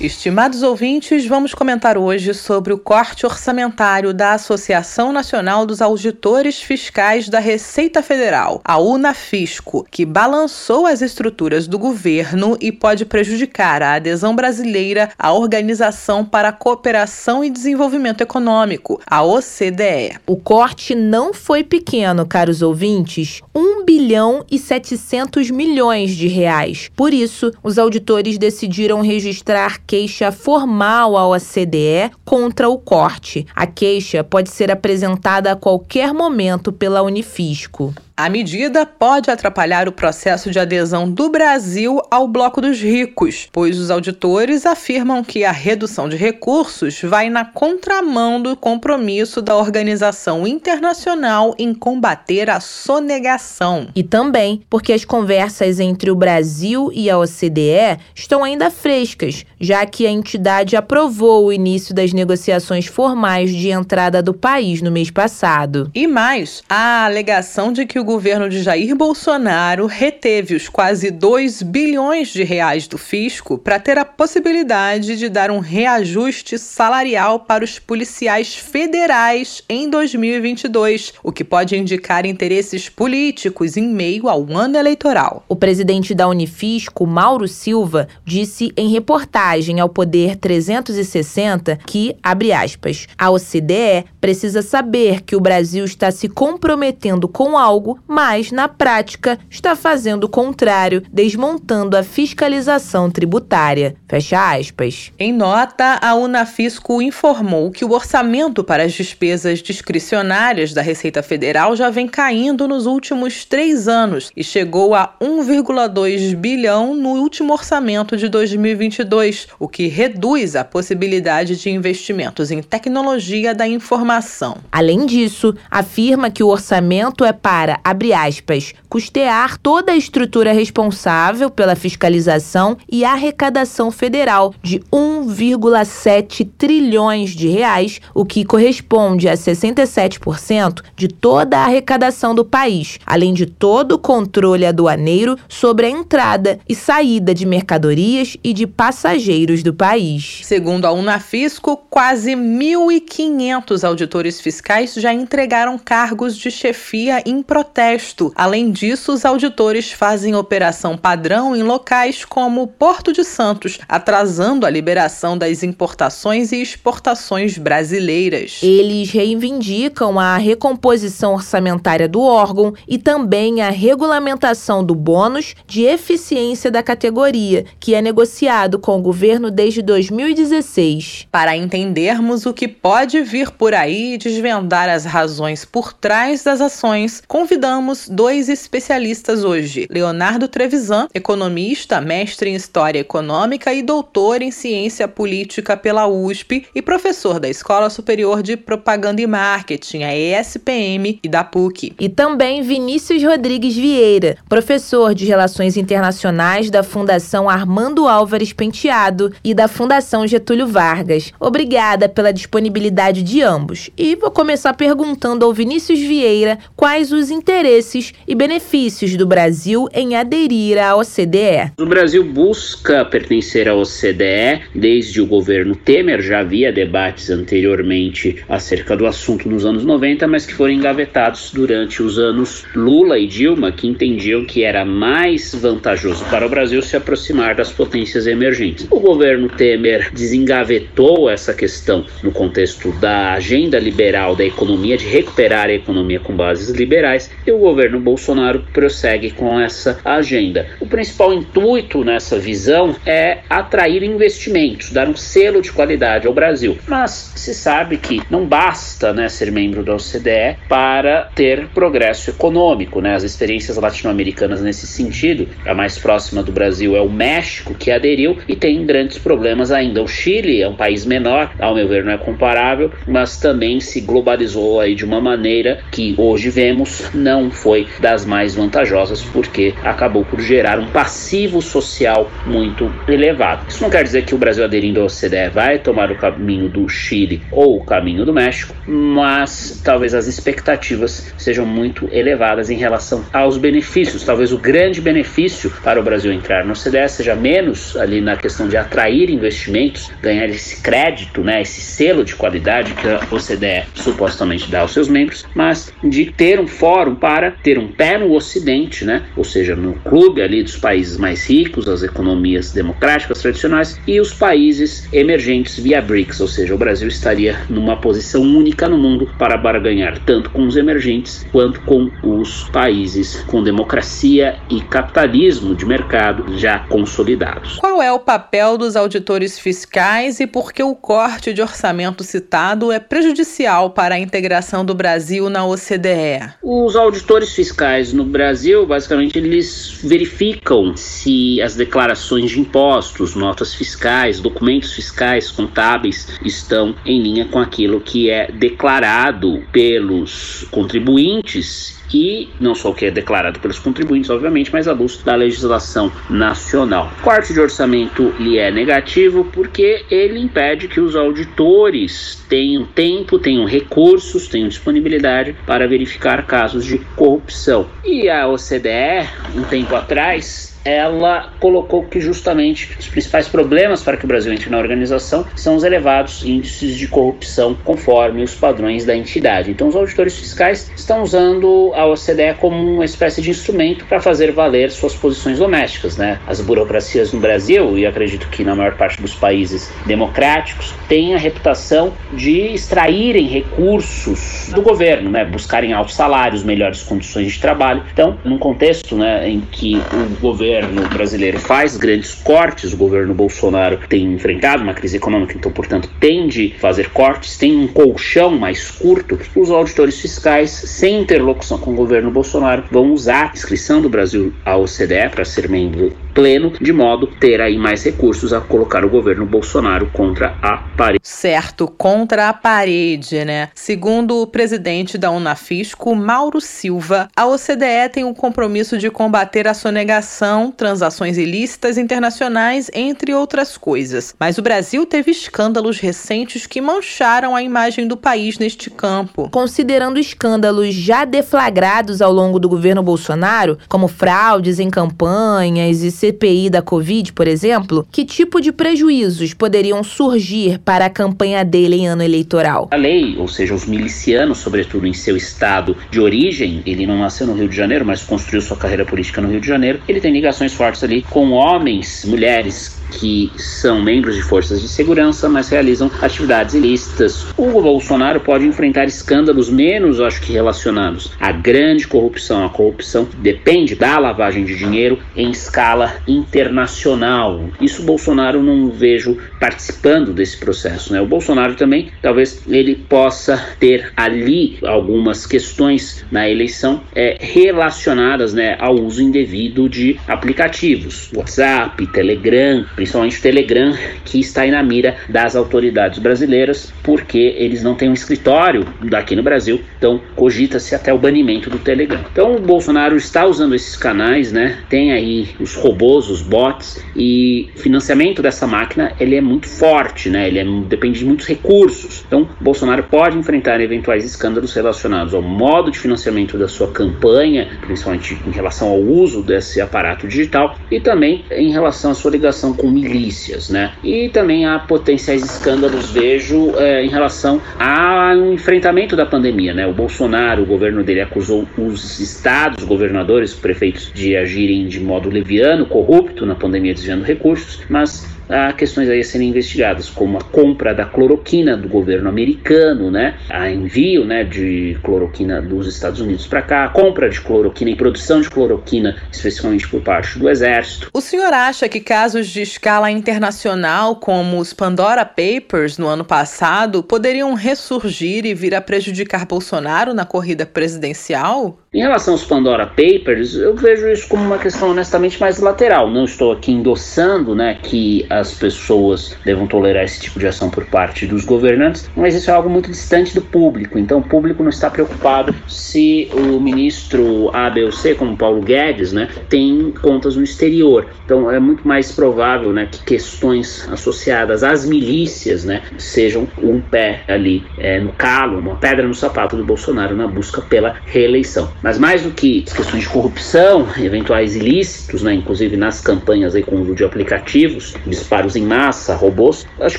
[0.00, 7.28] Estimados ouvintes, vamos comentar hoje sobre o corte orçamentário da Associação Nacional dos Auditores Fiscais
[7.28, 13.96] da Receita Federal, a UNAFisco, que balançou as estruturas do governo e pode prejudicar a
[13.96, 20.18] adesão brasileira à Organização para a Cooperação e Desenvolvimento Econômico, a OCDE.
[20.26, 26.90] O corte não foi pequeno, caros ouvintes, 1 bilhão e 700 milhões de reais.
[26.96, 33.44] Por isso, os auditores decidiram registrar queixa formal ao ACDE contra o corte.
[33.52, 37.92] A queixa pode ser apresentada a qualquer momento pela Unifisco.
[38.22, 43.78] A medida pode atrapalhar o processo de adesão do Brasil ao Bloco dos Ricos, pois
[43.78, 50.46] os auditores afirmam que a redução de recursos vai na contramão do compromisso da organização
[50.46, 53.88] internacional em combater a sonegação.
[53.96, 59.86] E também porque as conversas entre o Brasil e a OCDE estão ainda frescas, já
[59.86, 65.10] que a entidade aprovou o início das negociações formais de entrada do país no mês
[65.10, 65.90] passado.
[65.94, 71.62] E mais, a alegação de que o governo de Jair Bolsonaro reteve os quase 2
[71.62, 77.64] bilhões de reais do fisco para ter a possibilidade de dar um reajuste salarial para
[77.64, 84.76] os policiais federais em 2022, o que pode indicar interesses políticos em meio ao ano
[84.76, 85.44] eleitoral.
[85.48, 93.06] O presidente da Unifisco, Mauro Silva, disse em reportagem ao Poder 360 que, abre aspas,
[93.16, 99.38] a OCDE precisa saber que o Brasil está se comprometendo com algo mas, na prática,
[99.48, 103.96] está fazendo o contrário, desmontando a fiscalização tributária.
[104.08, 105.12] Fecha aspas.
[105.18, 111.76] Em nota, a Unafisco informou que o orçamento para as despesas discricionárias da Receita Federal
[111.76, 118.16] já vem caindo nos últimos três anos e chegou a 1,2 bilhão no último orçamento
[118.16, 124.58] de 2022, o que reduz a possibilidade de investimentos em tecnologia da informação.
[124.70, 131.50] Além disso, afirma que o orçamento é para abre aspas, custear toda a estrutura responsável
[131.50, 140.82] pela fiscalização e arrecadação federal de 1,7 trilhões de reais, o que corresponde a 67%
[140.96, 146.58] de toda a arrecadação do país, além de todo o controle aduaneiro sobre a entrada
[146.68, 150.40] e saída de mercadorias e de passageiros do país.
[150.42, 158.32] Segundo a Unafisco, quase 1.500 auditores fiscais já entregaram cargos de chefia em protesto protesto.
[158.34, 164.70] Além disso, os auditores fazem operação padrão em locais como Porto de Santos, atrasando a
[164.70, 168.58] liberação das importações e exportações brasileiras.
[168.62, 176.70] Eles reivindicam a recomposição orçamentária do órgão e também a regulamentação do bônus de eficiência
[176.70, 181.28] da categoria, que é negociado com o governo desde 2016.
[181.30, 186.60] Para entendermos o que pode vir por aí e desvendar as razões por trás das
[186.60, 194.40] ações, convidamos convidamos dois especialistas hoje: Leonardo Trevisan, economista, mestre em História Econômica e doutor
[194.40, 200.16] em Ciência Política pela USP e professor da Escola Superior de Propaganda e Marketing, a
[200.16, 201.92] ESPM, e da PUC.
[202.00, 209.52] E também Vinícius Rodrigues Vieira, professor de Relações Internacionais da Fundação Armando Álvares Penteado e
[209.52, 211.30] da Fundação Getúlio Vargas.
[211.38, 213.90] Obrigada pela disponibilidade de ambos.
[213.98, 219.88] E vou começar perguntando ao Vinícius Vieira quais os interesses interesses e benefícios do Brasil
[219.92, 221.72] em aderir à OCDE.
[221.80, 228.96] O Brasil busca pertencer à OCDE desde o governo Temer, já havia debates anteriormente acerca
[228.96, 233.72] do assunto nos anos 90, mas que foram engavetados durante os anos Lula e Dilma,
[233.72, 238.86] que entendiam que era mais vantajoso para o Brasil se aproximar das potências emergentes.
[238.88, 245.66] O governo Temer desengavetou essa questão no contexto da agenda liberal da economia, de recuperar
[245.66, 250.66] a economia com bases liberais, e o governo Bolsonaro prossegue com essa agenda.
[250.80, 256.78] O principal intuito nessa visão é atrair investimentos, dar um selo de qualidade ao Brasil.
[256.86, 263.00] Mas se sabe que não basta né, ser membro da OCDE para ter progresso econômico.
[263.00, 263.14] Né?
[263.14, 268.38] As experiências latino-americanas nesse sentido, a mais próxima do Brasil é o México, que aderiu
[268.48, 270.02] e tem grandes problemas ainda.
[270.02, 274.00] O Chile é um país menor, ao meu ver não é comparável, mas também se
[274.00, 279.72] globalizou aí de uma maneira que hoje vemos não não foi das mais vantajosas, porque
[279.84, 283.66] acabou por gerar um passivo social muito elevado.
[283.68, 286.88] Isso não quer dizer que o Brasil aderindo ao OCDE vai tomar o caminho do
[286.88, 293.24] Chile ou o caminho do México, mas talvez as expectativas sejam muito elevadas em relação
[293.32, 294.24] aos benefícios.
[294.24, 298.66] Talvez o grande benefício para o Brasil entrar no OCDE seja menos ali na questão
[298.68, 304.68] de atrair investimentos, ganhar esse crédito, né, esse selo de qualidade que a OCDE supostamente
[304.68, 309.04] dá aos seus membros, mas de ter um fórum para ter um pé no Ocidente,
[309.04, 314.18] né, ou seja, no clube ali dos países mais ricos, as economias democráticas tradicionais e
[314.20, 319.28] os países emergentes via BRICS, ou seja, o Brasil estaria numa posição única no mundo
[319.38, 325.84] para barganhar tanto com os emergentes quanto com os países com democracia e capitalismo de
[325.84, 327.76] mercado já consolidados.
[327.76, 332.90] Qual é o papel dos auditores fiscais e por que o corte de orçamento citado
[332.90, 336.54] é prejudicial para a integração do Brasil na OCDE?
[336.62, 344.38] Os auditores fiscais no Brasil, basicamente, eles verificam se as declarações de impostos, notas fiscais,
[344.38, 352.74] documentos fiscais, contábeis estão em linha com aquilo que é declarado pelos contribuintes e não
[352.74, 357.12] só o que é declarado pelos contribuintes, obviamente, mas à luz da legislação nacional.
[357.20, 363.38] O corte de orçamento lhe é negativo porque ele impede que os auditores tenham tempo,
[363.38, 367.88] tenham recursos, tenham disponibilidade para verificar casos de corrupção.
[368.04, 374.24] E a OCDE, um tempo atrás, ela colocou que justamente os principais problemas para que
[374.24, 379.14] o Brasil entre na organização são os elevados índices de corrupção conforme os padrões da
[379.14, 379.70] entidade.
[379.70, 384.52] Então, os auditores fiscais estão usando a OCDE como uma espécie de instrumento para fazer
[384.52, 386.16] valer suas posições domésticas.
[386.16, 386.38] Né?
[386.46, 391.38] As burocracias no Brasil, e acredito que na maior parte dos países democráticos, têm a
[391.38, 395.44] reputação de extraírem recursos do governo, né?
[395.44, 398.02] buscarem altos salários, melhores condições de trabalho.
[398.12, 403.34] Então, num contexto né, em que o governo governo brasileiro faz grandes cortes, o governo
[403.34, 408.56] Bolsonaro tem enfrentado uma crise econômica, então, portanto, tende a fazer cortes, tem um colchão
[408.56, 414.00] mais curto, os auditores fiscais, sem interlocução com o governo Bolsonaro, vão usar a inscrição
[414.00, 418.60] do Brasil à OCDE para ser membro pleno, de modo ter aí mais recursos a
[418.60, 421.20] colocar o governo Bolsonaro contra a parede.
[421.22, 423.68] Certo, contra a parede, né?
[423.74, 429.74] Segundo o presidente da Unafisco, Mauro Silva, a OCDE tem o compromisso de combater a
[429.74, 434.34] sonegação, transações ilícitas internacionais, entre outras coisas.
[434.38, 439.48] Mas o Brasil teve escândalos recentes que mancharam a imagem do país neste campo.
[439.50, 446.68] Considerando escândalos já deflagrados ao longo do governo Bolsonaro, como fraudes em campanhas e CPI
[446.68, 452.08] da Covid, por exemplo, que tipo de prejuízos poderiam surgir para a campanha dele em
[452.08, 452.88] ano eleitoral?
[452.90, 457.46] A lei, ou seja, os milicianos, sobretudo em seu estado de origem, ele não nasceu
[457.46, 460.30] no Rio de Janeiro, mas construiu sua carreira política no Rio de Janeiro, ele tem
[460.30, 466.10] ligações fortes ali com homens, mulheres que são membros de forças de segurança, mas realizam
[466.20, 467.46] atividades ilícitas.
[467.56, 472.64] O Bolsonaro pode enfrentar escândalos menos, acho que relacionados à grande corrupção.
[472.64, 477.68] A corrupção depende da lavagem de dinheiro em escala internacional.
[477.80, 481.20] Isso o Bolsonaro não vejo participando desse processo, né?
[481.20, 488.76] O Bolsonaro também, talvez ele possa ter ali algumas questões na eleição é, relacionadas, né,
[488.78, 493.96] ao uso indevido de aplicativos, WhatsApp, Telegram, principalmente o Telegram,
[494.26, 499.34] que está aí na mira das autoridades brasileiras, porque eles não têm um escritório daqui
[499.34, 502.20] no Brasil, então cogita-se até o banimento do Telegram.
[502.30, 504.80] Então o Bolsonaro está usando esses canais, né?
[504.90, 510.28] Tem aí os robôs, os bots e o financiamento dessa máquina, ele é muito forte,
[510.28, 510.48] né?
[510.48, 512.22] Ele é, depende de muitos recursos.
[512.26, 518.38] Então Bolsonaro pode enfrentar eventuais escândalos relacionados ao modo de financiamento da sua campanha, principalmente
[518.46, 522.89] em relação ao uso desse aparato digital e também em relação à sua ligação com
[522.90, 523.92] milícias, né?
[524.02, 529.86] E também há potenciais escândalos, vejo, é, em relação ao enfrentamento da pandemia, né?
[529.86, 535.86] O Bolsonaro, o governo dele acusou os estados, governadores, prefeitos de agirem de modo leviano,
[535.86, 540.94] corrupto na pandemia, desviando recursos, mas há questões aí a serem investigadas, como a compra
[540.94, 543.36] da cloroquina do governo americano, né?
[543.48, 547.96] A envio, né, de cloroquina dos Estados Unidos para cá, a compra de cloroquina e
[547.96, 551.08] produção de cloroquina, especialmente por parte do exército.
[551.12, 557.02] O senhor acha que casos de escala internacional, como os Pandora Papers no ano passado,
[557.02, 561.78] poderiam ressurgir e vir a prejudicar Bolsonaro na corrida presidencial?
[561.92, 566.08] Em relação aos Pandora Papers, eu vejo isso como uma questão honestamente mais lateral.
[566.08, 570.84] Não estou aqui endossando, né, que as pessoas devam tolerar esse tipo de ação por
[570.86, 573.98] parte dos governantes, mas isso é algo muito distante do público.
[573.98, 578.60] Então, o público não está preocupado se o ministro A, B ou C, como Paulo
[578.60, 581.06] Guedes, né, tem contas no exterior.
[581.24, 587.22] Então, é muito mais provável né, que questões associadas às milícias né, sejam um pé
[587.28, 591.70] ali é, no calo, uma pedra no sapato do Bolsonaro na busca pela reeleição.
[591.82, 596.76] Mas mais do que questões de corrupção, eventuais ilícitos, né, inclusive nas campanhas aí com
[596.76, 597.94] o uso de aplicativos,
[598.30, 599.98] disparos em massa, robôs, acho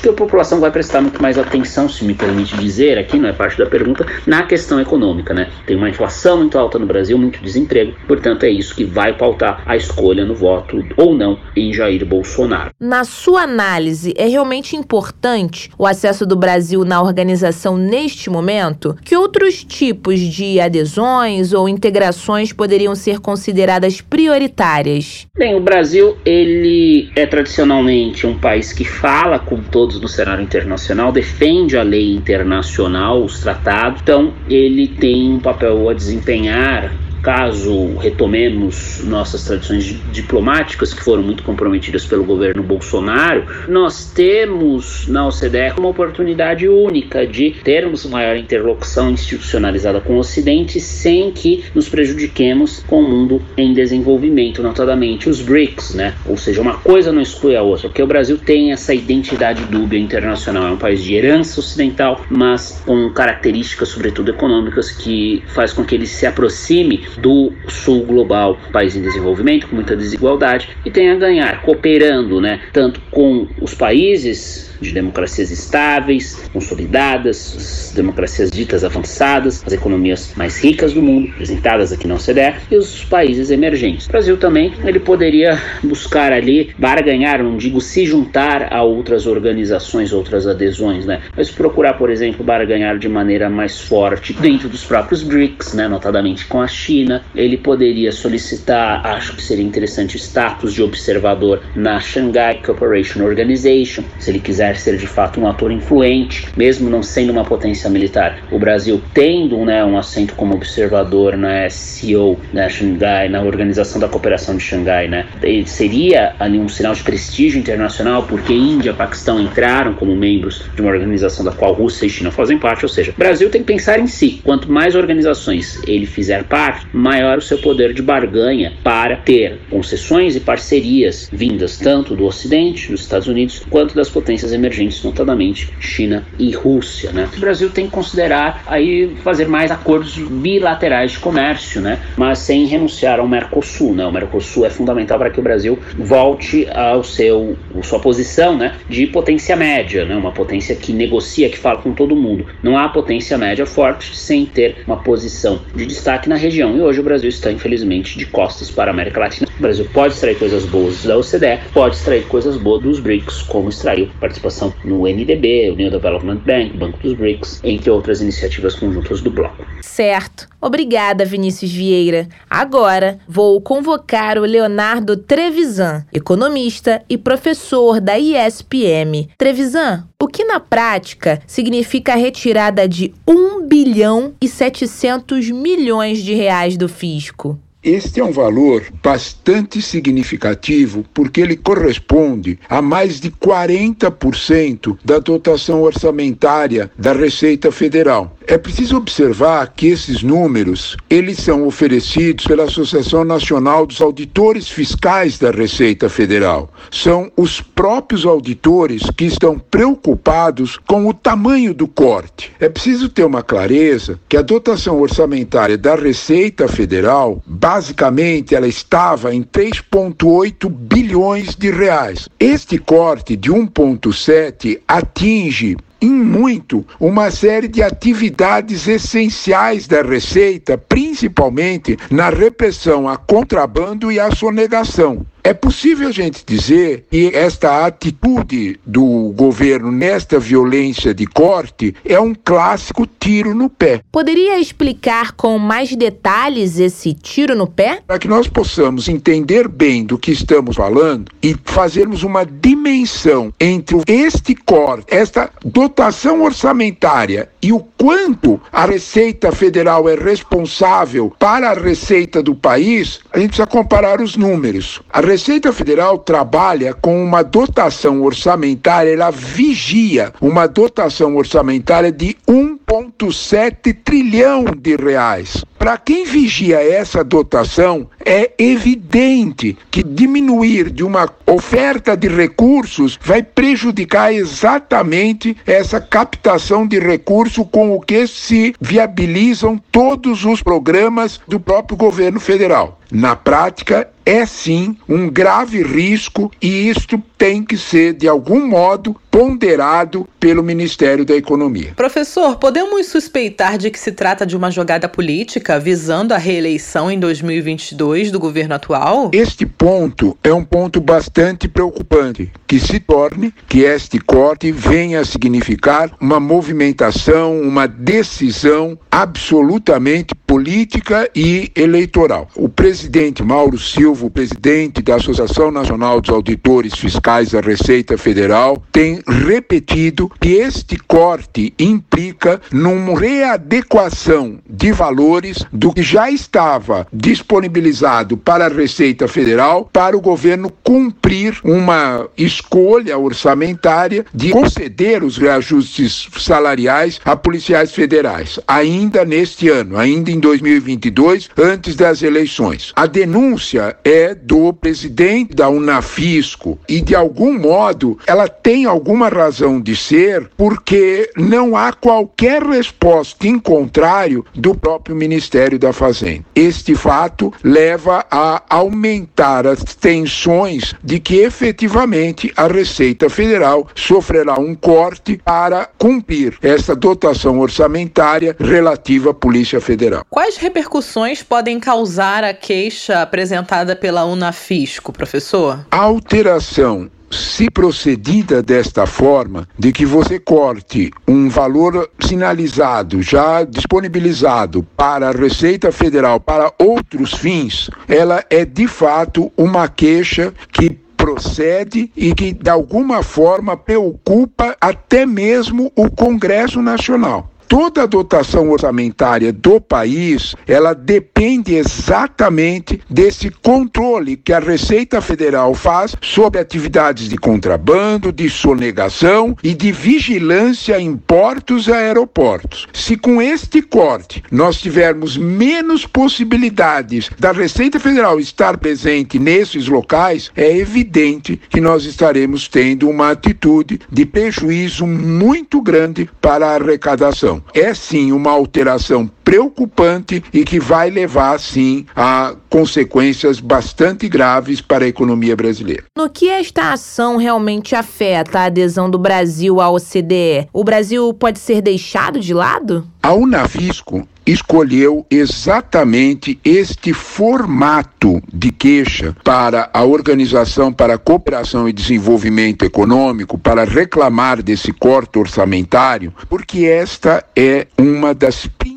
[0.00, 3.32] que a população vai prestar muito mais atenção, se me permite dizer, aqui não é
[3.32, 5.50] parte da pergunta, na questão econômica, né?
[5.66, 9.62] Tem uma inflação muito alta no Brasil, muito desemprego, portanto é isso que vai pautar
[9.66, 12.70] a escolha no voto ou não em Jair Bolsonaro.
[12.80, 18.96] Na sua análise, é realmente importante o acesso do Brasil na organização neste momento?
[19.04, 25.26] Que outros tipos de adesões ou integrações poderiam ser consideradas prioritárias?
[25.36, 31.12] Bem, o Brasil ele é tradicionalmente um país que fala com todos no cenário internacional,
[31.12, 36.92] defende a lei internacional, os tratados, então ele tem um papel a desempenhar
[37.22, 45.26] caso retomemos nossas tradições diplomáticas, que foram muito comprometidas pelo governo Bolsonaro, nós temos na
[45.26, 51.88] OCDE uma oportunidade única de termos maior interlocução institucionalizada com o Ocidente sem que nos
[51.88, 56.14] prejudiquemos com o mundo em desenvolvimento, notadamente os BRICS, né?
[56.26, 59.98] Ou seja, uma coisa não exclui a outra, porque o Brasil tem essa identidade dúbia
[59.98, 65.84] internacional, é um país de herança ocidental, mas com características, sobretudo econômicas, que faz com
[65.84, 71.10] que ele se aproxime do sul global, país em desenvolvimento, com muita desigualdade, e tem
[71.10, 78.84] a ganhar cooperando, né, tanto com os países de democracias estáveis, consolidadas, as democracias ditas
[78.84, 84.06] avançadas, as economias mais ricas do mundo, representadas aqui na OCDE, e os países emergentes.
[84.06, 90.12] O Brasil também ele poderia buscar ali barganhar, não digo se juntar a outras organizações,
[90.12, 91.20] outras adesões, né?
[91.36, 95.88] Mas procurar, por exemplo, barganhar de maneira mais forte dentro dos próprios BRICS, né?
[95.88, 97.22] Notadamente com a China.
[97.34, 104.30] Ele poderia solicitar, acho que seria interessante, status de observador na Shanghai Cooperation Organization, se
[104.30, 108.38] ele quiser ser de fato um ator influente, mesmo não sendo uma potência militar.
[108.50, 114.08] O Brasil tendo né, um assento como observador na SCO, na Xangai, na Organização da
[114.08, 115.26] Cooperação de Xangai, né,
[115.66, 120.80] seria ali um sinal de prestígio internacional, porque Índia e Paquistão entraram como membros de
[120.80, 123.66] uma organização da qual Rússia e China fazem parte, ou seja, o Brasil tem que
[123.66, 124.40] pensar em si.
[124.44, 130.36] Quanto mais organizações ele fizer parte, maior o seu poder de barganha para ter concessões
[130.36, 136.24] e parcerias vindas tanto do Ocidente, dos Estados Unidos, quanto das potências emergentes, notadamente China
[136.38, 137.12] e Rússia.
[137.12, 137.28] Né?
[137.36, 141.98] O Brasil tem que considerar aí fazer mais acordos bilaterais de comércio, né?
[142.16, 143.94] mas sem renunciar ao Mercosul.
[143.94, 144.06] Né?
[144.06, 149.06] O Mercosul é fundamental para que o Brasil volte ao seu sua posição né, de
[149.06, 150.14] potência média, né?
[150.14, 152.46] uma potência que negocia, que fala com todo mundo.
[152.62, 156.76] Não há potência média forte sem ter uma posição de destaque na região.
[156.76, 159.48] E hoje o Brasil está, infelizmente, de costas para a América Latina.
[159.58, 163.68] O Brasil pode extrair coisas boas da OCDE, pode extrair coisas boas dos BRICS, como
[163.68, 169.20] extraiu participação participação no NDB, Union Development Bank, Banco dos BRICS, entre outras iniciativas conjuntas
[169.20, 169.64] do bloco.
[169.80, 170.48] Certo.
[170.60, 172.28] Obrigada, Vinícius Vieira.
[172.48, 179.30] Agora vou convocar o Leonardo Trevisan, economista e professor da ISPM.
[179.36, 186.34] Trevisan, o que na prática significa a retirada de 1 bilhão e 700 milhões de
[186.34, 187.58] reais do fisco?
[187.84, 195.82] Este é um valor bastante significativo porque ele corresponde a mais de 40% da dotação
[195.82, 198.36] orçamentária da Receita Federal.
[198.46, 205.38] É preciso observar que esses números, eles são oferecidos pela Associação Nacional dos Auditores Fiscais
[205.38, 206.72] da Receita Federal.
[206.90, 212.52] São os próprios auditores que estão preocupados com o tamanho do corte.
[212.60, 219.34] É preciso ter uma clareza que a dotação orçamentária da Receita Federal basicamente ela estava
[219.34, 222.28] em 3,8 bilhões de reais.
[222.38, 231.96] Este corte de 1,7 atinge em muito uma série de atividades essenciais da Receita, principalmente
[232.10, 235.24] na repressão a contrabando e à sonegação.
[235.44, 242.18] É possível a gente dizer que esta atitude do governo nesta violência de corte é
[242.20, 244.02] um clássico tiro no pé.
[244.12, 248.02] Poderia explicar com mais detalhes esse tiro no pé?
[248.06, 253.96] Para que nós possamos entender bem do que estamos falando e fazermos uma dimensão entre
[254.06, 261.74] este corte, esta dotação orçamentária e o quanto a Receita Federal é responsável para a
[261.74, 265.00] receita do país, a gente precisa comparar os números.
[265.12, 273.96] A Receita Federal trabalha com uma dotação orçamentária, ela vigia uma dotação orçamentária de 1,7
[274.04, 275.64] trilhão de reais.
[275.78, 283.42] Para quem vigia essa dotação, é evidente que diminuir de uma oferta de recursos vai
[283.42, 291.60] prejudicar exatamente essa captação de recurso com o que se viabilizam todos os programas do
[291.60, 292.98] próprio governo federal.
[293.10, 299.16] Na prática, é sim um grave risco e isto tem que ser, de algum modo,
[299.32, 301.94] ponderado pelo Ministério da Economia.
[301.96, 307.18] Professor, podemos suspeitar de que se trata de uma jogada política visando a reeleição em
[307.18, 309.30] 2022 do governo atual?
[309.32, 315.24] Este ponto é um ponto bastante preocupante, que se torne que este corte venha a
[315.24, 322.46] significar uma movimentação, uma decisão absolutamente política e eleitoral.
[322.54, 329.22] O presidente Mauro Silva, presidente da Associação Nacional dos Auditores Fiscais da Receita Federal, tem
[329.26, 338.66] repetido que este corte implica numa readequação de valores do que já estava disponibilizado para
[338.66, 347.18] a Receita Federal para o governo cumprir uma escolha orçamentária de conceder os reajustes salariais
[347.24, 352.92] a policiais federais, ainda neste ano, ainda em 2022, antes das eleições.
[352.94, 359.80] A denúncia é do presidente da Unafisco e, de algum modo, ela tem alguma razão
[359.80, 366.44] de ser, porque não há qualquer resposta em contrário do próprio Ministério da Fazenda.
[366.54, 374.74] Este fato leva a aumentar as tensões de que efetivamente a Receita Federal sofrerá um
[374.74, 380.24] corte para cumprir essa dotação orçamentária relativa à Polícia Federal.
[380.32, 385.84] Quais repercussões podem causar a queixa apresentada pela Unafisco, professor?
[385.90, 394.82] A alteração se procedida desta forma, de que você corte um valor sinalizado, já disponibilizado
[394.96, 402.10] para a Receita Federal para outros fins, ela é de fato uma queixa que procede
[402.16, 409.50] e que de alguma forma preocupa até mesmo o Congresso Nacional toda a dotação orçamentária
[409.50, 417.38] do país, ela depende exatamente desse controle que a Receita Federal faz sobre atividades de
[417.38, 422.86] contrabando, de sonegação e de vigilância em portos e aeroportos.
[422.92, 430.50] Se com este corte nós tivermos menos possibilidades da Receita Federal estar presente nesses locais,
[430.54, 437.61] é evidente que nós estaremos tendo uma atitude de prejuízo muito grande para a arrecadação
[437.74, 445.04] é sim uma alteração preocupante e que vai levar sim a consequências bastante graves para
[445.04, 446.04] a economia brasileira.
[446.16, 450.68] No que esta ação realmente afeta a adesão do Brasil à OCDE?
[450.72, 453.06] O Brasil pode ser deixado de lado?
[453.22, 461.92] A Unavisco escolheu exatamente este formato de queixa para a Organização para a Cooperação e
[461.92, 468.91] Desenvolvimento Econômico para reclamar desse corte orçamentário, porque esta é uma das principais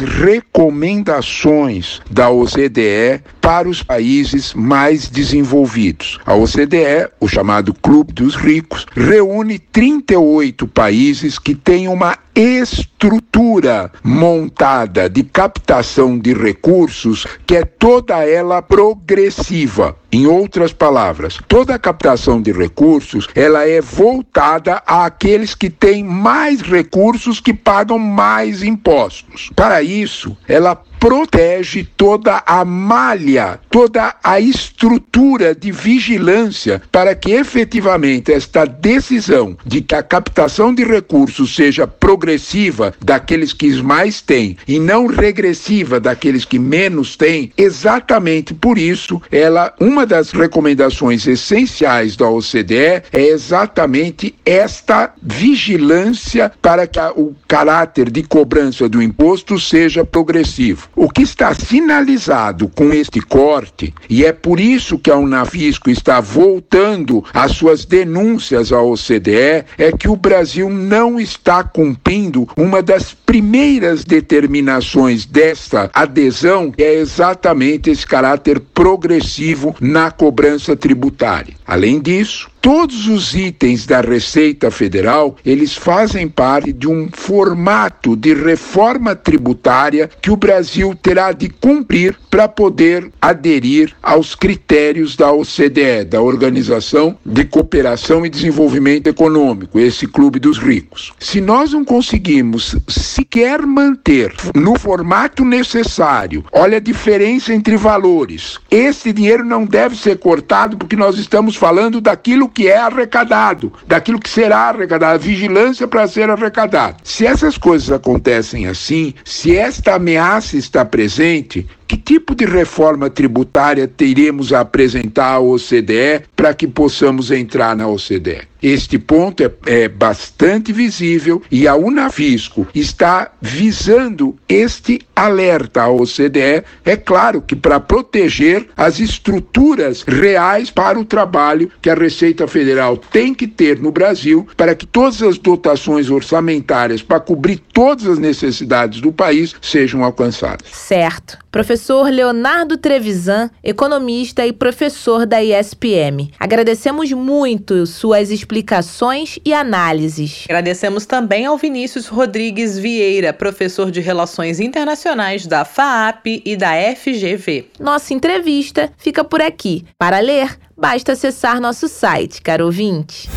[0.00, 6.20] recomendações da OCDE para os países mais desenvolvidos.
[6.26, 15.08] A OCDE, o chamado Clube dos Ricos, reúne 38 países que têm uma estrutura montada
[15.08, 19.96] de captação de recursos que é toda ela progressiva.
[20.12, 26.60] Em outras palavras, toda a captação de recursos, ela é voltada àqueles que têm mais
[26.60, 29.50] recursos que pagam mais impostos.
[29.56, 38.32] Para isso, ela protege toda a malha, toda a estrutura de vigilância para que efetivamente
[38.32, 44.78] esta decisão de que a captação de recursos seja progressiva daqueles que mais têm e
[44.78, 52.28] não regressiva daqueles que menos têm, exatamente por isso ela uma das recomendações essenciais da
[52.28, 60.87] OCDE é exatamente esta vigilância para que o caráter de cobrança do imposto seja progressivo.
[61.00, 66.20] O que está sinalizado com este corte, e é por isso que a Unavisco está
[66.20, 73.14] voltando às suas denúncias à OCDE, é que o Brasil não está cumprindo uma das
[73.14, 81.54] primeiras determinações desta adesão, que é exatamente esse caráter progressivo na cobrança tributária.
[81.64, 88.34] Além disso, Todos os itens da Receita Federal, eles fazem parte de um formato de
[88.34, 96.04] reforma tributária que o Brasil terá de cumprir para poder aderir aos critérios da OCDE,
[96.04, 101.12] da Organização de Cooperação e Desenvolvimento Econômico, esse clube dos ricos.
[101.18, 108.58] Se nós não conseguimos sequer manter no formato necessário, olha a diferença entre valores.
[108.70, 114.18] Esse dinheiro não deve ser cortado porque nós estamos falando daquilo que é arrecadado, daquilo
[114.20, 116.96] que será arrecadado, a vigilância para ser arrecadado.
[117.04, 123.88] Se essas coisas acontecem assim, se esta ameaça está presente, que tipo de reforma tributária
[123.88, 128.46] teremos a apresentar à OCDE para que possamos entrar na OCDE?
[128.60, 136.64] Este ponto é, é, bastante visível e a Unavisco está visando este alerta à OCDE,
[136.84, 142.96] é claro que para proteger as estruturas reais para o trabalho que a Receita Federal
[142.96, 148.18] tem que ter no Brasil para que todas as dotações orçamentárias para cobrir todas as
[148.18, 150.66] necessidades do país sejam alcançadas.
[150.72, 151.38] Certo.
[151.50, 151.77] Professor
[152.10, 156.32] Leonardo Trevisan, economista e professor da ISPM.
[156.38, 160.44] Agradecemos muito suas explicações e análises.
[160.46, 167.70] Agradecemos também ao Vinícius Rodrigues Vieira, professor de Relações Internacionais da FAAP e da FGV.
[167.78, 169.84] Nossa entrevista fica por aqui.
[169.98, 173.28] Para ler, basta acessar nosso site, caro ouvinte.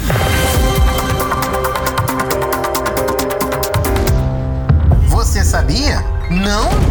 [5.08, 6.02] Você sabia?
[6.30, 6.91] Não?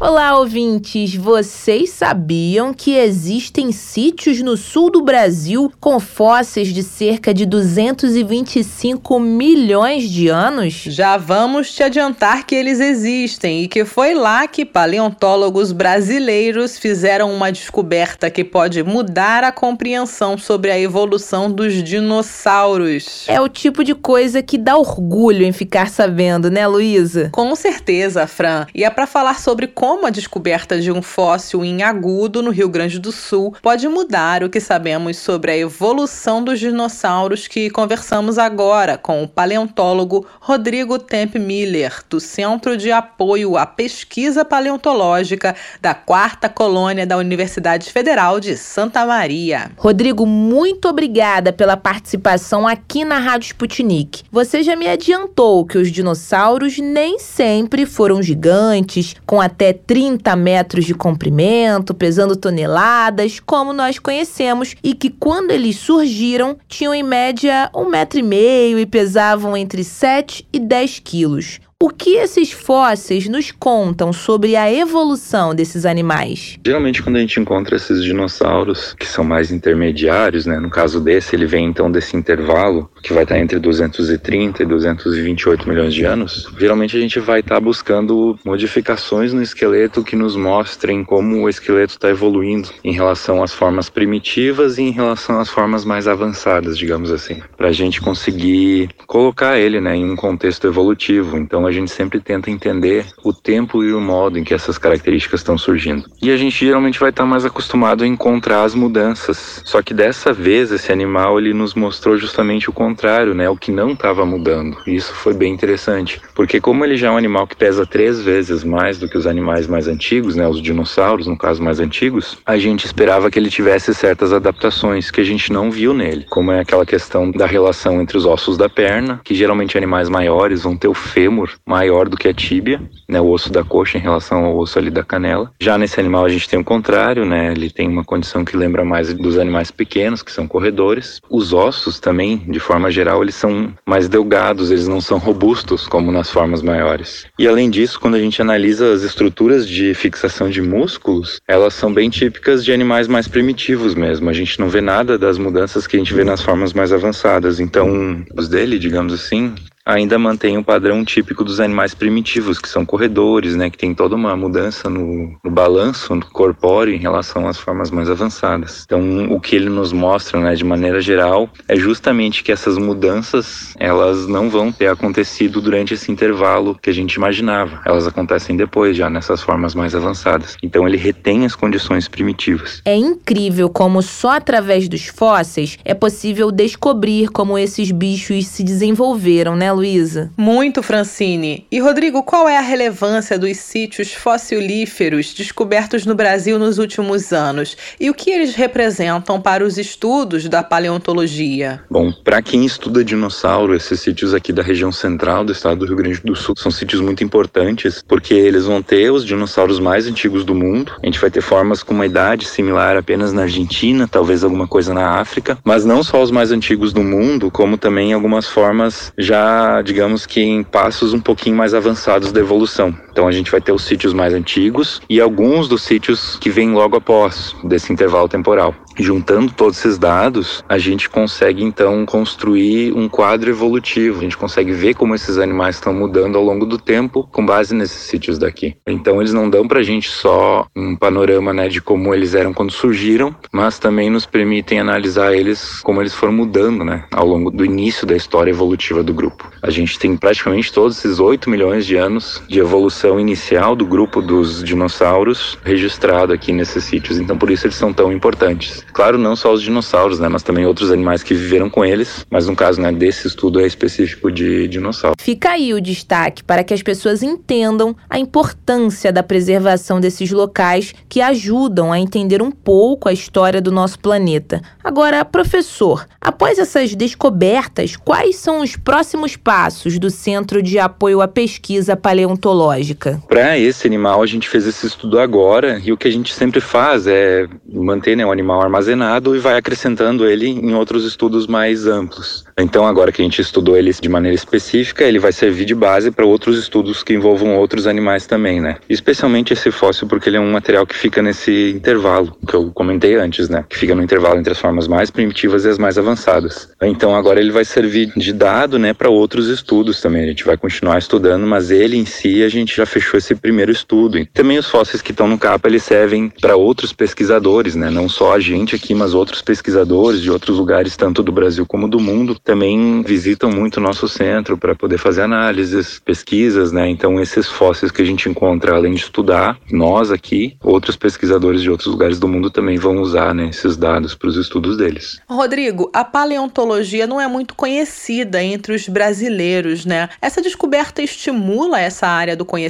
[0.00, 1.16] Olá, ouvintes!
[1.16, 9.18] Vocês sabiam que existem sítios no sul do Brasil com fósseis de cerca de 225
[9.18, 10.72] milhões de anos?
[10.86, 17.34] Já vamos te adiantar que eles existem e que foi lá que paleontólogos brasileiros fizeram
[17.34, 23.24] uma descoberta que pode mudar a compreensão sobre a evolução dos dinossauros.
[23.26, 27.30] É o tipo de coisa que dá orgulho em ficar sabendo, né, Luísa?
[27.32, 28.64] Com certeza, Fran.
[28.72, 32.50] E é para falar sobre como como a descoberta de um fóssil em agudo no
[32.50, 37.70] Rio Grande do Sul pode mudar o que sabemos sobre a evolução dos dinossauros que
[37.70, 45.56] conversamos agora com o paleontólogo Rodrigo Temp Miller, do Centro de Apoio à Pesquisa Paleontológica
[45.80, 49.70] da Quarta Colônia da Universidade Federal de Santa Maria.
[49.78, 54.24] Rodrigo, muito obrigada pela participação aqui na Rádio Sputnik.
[54.30, 60.84] Você já me adiantou que os dinossauros nem sempre foram gigantes, com até 30 metros
[60.84, 67.70] de comprimento, pesando toneladas, como nós conhecemos, e que quando eles surgiram tinham em média
[67.74, 71.60] um metro e meio e pesavam entre 7 e 10 quilos.
[71.80, 76.58] O que esses fósseis nos contam sobre a evolução desses animais?
[76.66, 80.58] Geralmente, quando a gente encontra esses dinossauros que são mais intermediários, né?
[80.58, 85.68] No caso desse, ele vem então desse intervalo que vai estar entre 230 e 228
[85.68, 86.50] milhões de anos.
[86.58, 91.92] Geralmente a gente vai estar buscando modificações no esqueleto que nos mostrem como o esqueleto
[91.92, 97.10] está evoluindo em relação às formas primitivas e em relação às formas mais avançadas, digamos
[97.10, 101.36] assim, para a gente conseguir colocar ele, né, em um contexto evolutivo.
[101.36, 105.40] Então a gente sempre tenta entender o tempo e o modo em que essas características
[105.40, 106.08] estão surgindo.
[106.22, 109.62] E a gente geralmente vai estar mais acostumado a encontrar as mudanças.
[109.64, 113.70] Só que dessa vez esse animal ele nos mostrou justamente o contrário, né, o que
[113.70, 114.78] não estava mudando.
[114.86, 118.64] Isso foi bem interessante, porque como ele já é um animal que pesa três vezes
[118.64, 122.56] mais do que os animais mais antigos, né, os dinossauros, no caso mais antigos, a
[122.56, 126.60] gente esperava que ele tivesse certas adaptações que a gente não viu nele, como é
[126.60, 130.88] aquela questão da relação entre os ossos da perna, que geralmente animais maiores vão ter
[130.88, 134.56] o fêmur maior do que a tíbia, né, o osso da coxa em relação ao
[134.56, 135.50] osso ali da canela.
[135.60, 138.82] Já nesse animal a gente tem o contrário, né, ele tem uma condição que lembra
[138.82, 141.20] mais dos animais pequenos, que são corredores.
[141.28, 146.12] Os ossos também, de forma geral, eles são mais delgados, eles não são robustos como
[146.12, 147.26] nas formas maiores.
[147.38, 151.92] E além disso, quando a gente analisa as estruturas de fixação de músculos, elas são
[151.92, 154.30] bem típicas de animais mais primitivos mesmo.
[154.30, 157.60] A gente não vê nada das mudanças que a gente vê nas formas mais avançadas.
[157.60, 159.54] Então, os dele, digamos assim,
[159.88, 164.14] ainda mantém o padrão típico dos animais primitivos, que são corredores, né, que tem toda
[164.14, 168.82] uma mudança no, no balanço no corpóreo em relação às formas mais avançadas.
[168.84, 173.74] Então, o que ele nos mostra, né, de maneira geral, é justamente que essas mudanças,
[173.78, 177.80] elas não vão ter acontecido durante esse intervalo que a gente imaginava.
[177.86, 180.56] Elas acontecem depois, já nessas formas mais avançadas.
[180.62, 182.82] Então, ele retém as condições primitivas.
[182.84, 189.56] É incrível como só através dos fósseis é possível descobrir como esses bichos se desenvolveram,
[189.56, 190.32] né, Luísa?
[190.36, 191.64] Muito, Francine.
[191.70, 197.76] E Rodrigo, qual é a relevância dos sítios fossilíferos descobertos no Brasil nos últimos anos
[198.00, 201.80] e o que eles representam para os estudos da paleontologia?
[201.88, 205.96] Bom, para quem estuda dinossauro, esses sítios aqui da região central do estado do Rio
[205.96, 210.44] Grande do Sul são sítios muito importantes porque eles vão ter os dinossauros mais antigos
[210.44, 210.92] do mundo.
[211.00, 214.92] A gente vai ter formas com uma idade similar apenas na Argentina, talvez alguma coisa
[214.92, 219.67] na África, mas não só os mais antigos do mundo, como também algumas formas já,
[219.82, 222.94] digamos que em passos um pouquinho mais avançados da evolução.
[223.18, 226.70] Então a gente vai ter os sítios mais antigos e alguns dos sítios que vêm
[226.70, 228.72] logo após desse intervalo temporal.
[228.96, 234.18] Juntando todos esses dados, a gente consegue então construir um quadro evolutivo.
[234.18, 237.74] A gente consegue ver como esses animais estão mudando ao longo do tempo com base
[237.74, 238.76] nesses sítios daqui.
[238.86, 242.52] Então eles não dão para a gente só um panorama né, de como eles eram
[242.52, 247.50] quando surgiram, mas também nos permitem analisar eles como eles foram mudando né, ao longo
[247.50, 249.48] do início da história evolutiva do grupo.
[249.60, 254.20] A gente tem praticamente todos esses 8 milhões de anos de evolução inicial do grupo
[254.20, 257.18] dos dinossauros registrado aqui nesses sítios.
[257.18, 258.84] Então por isso eles são tão importantes.
[258.92, 262.48] Claro, não só os dinossauros, né, mas também outros animais que viveram com eles, mas
[262.48, 265.14] no caso né, desse estudo é específico de dinossauro.
[265.20, 270.94] Fica aí o destaque para que as pessoas entendam a importância da preservação desses locais
[271.08, 274.60] que ajudam a entender um pouco a história do nosso planeta.
[274.82, 281.28] Agora, professor, após essas descobertas, quais são os próximos passos do Centro de Apoio à
[281.28, 282.97] Pesquisa Paleontológica?
[283.28, 286.60] Para esse animal, a gente fez esse estudo agora e o que a gente sempre
[286.60, 291.86] faz é manter né, o animal armazenado e vai acrescentando ele em outros estudos mais
[291.86, 292.44] amplos.
[292.58, 296.10] Então, agora que a gente estudou ele de maneira específica, ele vai servir de base
[296.10, 298.76] para outros estudos que envolvam outros animais também, né?
[298.88, 303.14] Especialmente esse fóssil, porque ele é um material que fica nesse intervalo que eu comentei
[303.14, 303.64] antes, né?
[303.68, 306.68] Que fica no intervalo entre as formas mais primitivas e as mais avançadas.
[306.82, 310.24] Então, agora ele vai servir de dado, né, para outros estudos também.
[310.24, 313.70] A gente vai continuar estudando, mas ele em si a gente já fechou esse primeiro
[313.70, 314.18] estudo.
[314.18, 317.90] E também os fósseis que estão no capa, eles servem para outros pesquisadores, né?
[317.90, 321.88] Não só a gente aqui, mas outros pesquisadores de outros lugares, tanto do Brasil como
[321.88, 326.88] do mundo, também visitam muito o nosso centro para poder fazer análises, pesquisas, né?
[326.88, 331.70] Então, esses fósseis que a gente encontra, além de estudar, nós aqui, outros pesquisadores de
[331.70, 335.20] outros lugares do mundo também vão usar né, esses dados para os estudos deles.
[335.28, 340.08] Rodrigo, a paleontologia não é muito conhecida entre os brasileiros, né?
[340.22, 342.67] Essa descoberta estimula essa área do conhecimento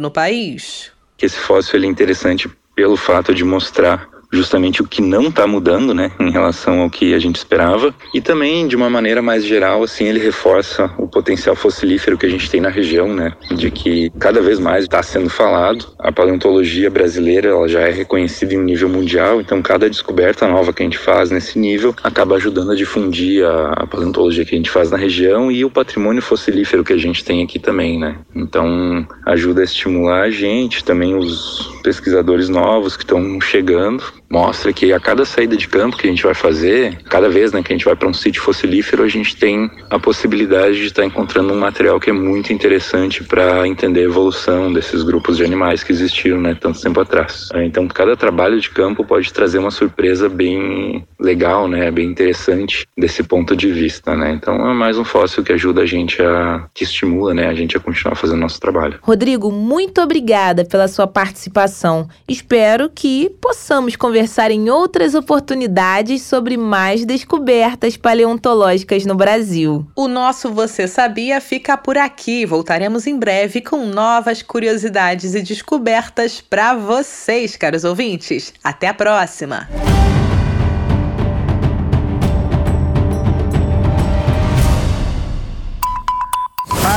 [0.00, 0.92] no país?
[1.20, 6.10] Esse fóssil é interessante pelo fato de mostrar justamente o que não está mudando, né,
[6.20, 7.94] em relação ao que a gente esperava.
[8.12, 12.28] E também, de uma maneira mais geral, assim, ele reforça o potencial fossilífero que a
[12.28, 15.86] gente tem na região, né, de que cada vez mais está sendo falado.
[15.98, 20.82] A paleontologia brasileira, ela já é reconhecida em nível mundial, então cada descoberta nova que
[20.82, 24.90] a gente faz nesse nível acaba ajudando a difundir a, paleontologia que a gente faz
[24.90, 28.16] na região e o patrimônio fossilífero que a gente tem aqui também, né.
[28.34, 34.02] Então, ajuda a estimular a gente, também os pesquisadores novos que estão chegando
[34.34, 37.62] mostra que a cada saída de campo que a gente vai fazer, cada vez né,
[37.62, 41.02] que a gente vai para um sítio fossilífero, a gente tem a possibilidade de estar
[41.02, 45.44] tá encontrando um material que é muito interessante para entender a evolução desses grupos de
[45.44, 47.48] animais que existiram né, tanto tempo atrás.
[47.54, 53.22] Então, cada trabalho de campo pode trazer uma surpresa bem legal, né, bem interessante desse
[53.22, 54.16] ponto de vista.
[54.16, 54.32] Né?
[54.32, 57.76] Então, é mais um fóssil que ajuda a gente a, que estimula né, a gente
[57.76, 58.98] a continuar fazendo nosso trabalho.
[59.00, 62.08] Rodrigo, muito obrigada pela sua participação.
[62.28, 69.84] Espero que possamos conversar conversar em outras oportunidades sobre mais descobertas paleontológicas no Brasil.
[69.96, 72.46] O nosso Você Sabia fica por aqui.
[72.46, 78.54] Voltaremos em breve com novas curiosidades e descobertas para vocês, caros ouvintes.
[78.62, 79.68] Até a próxima!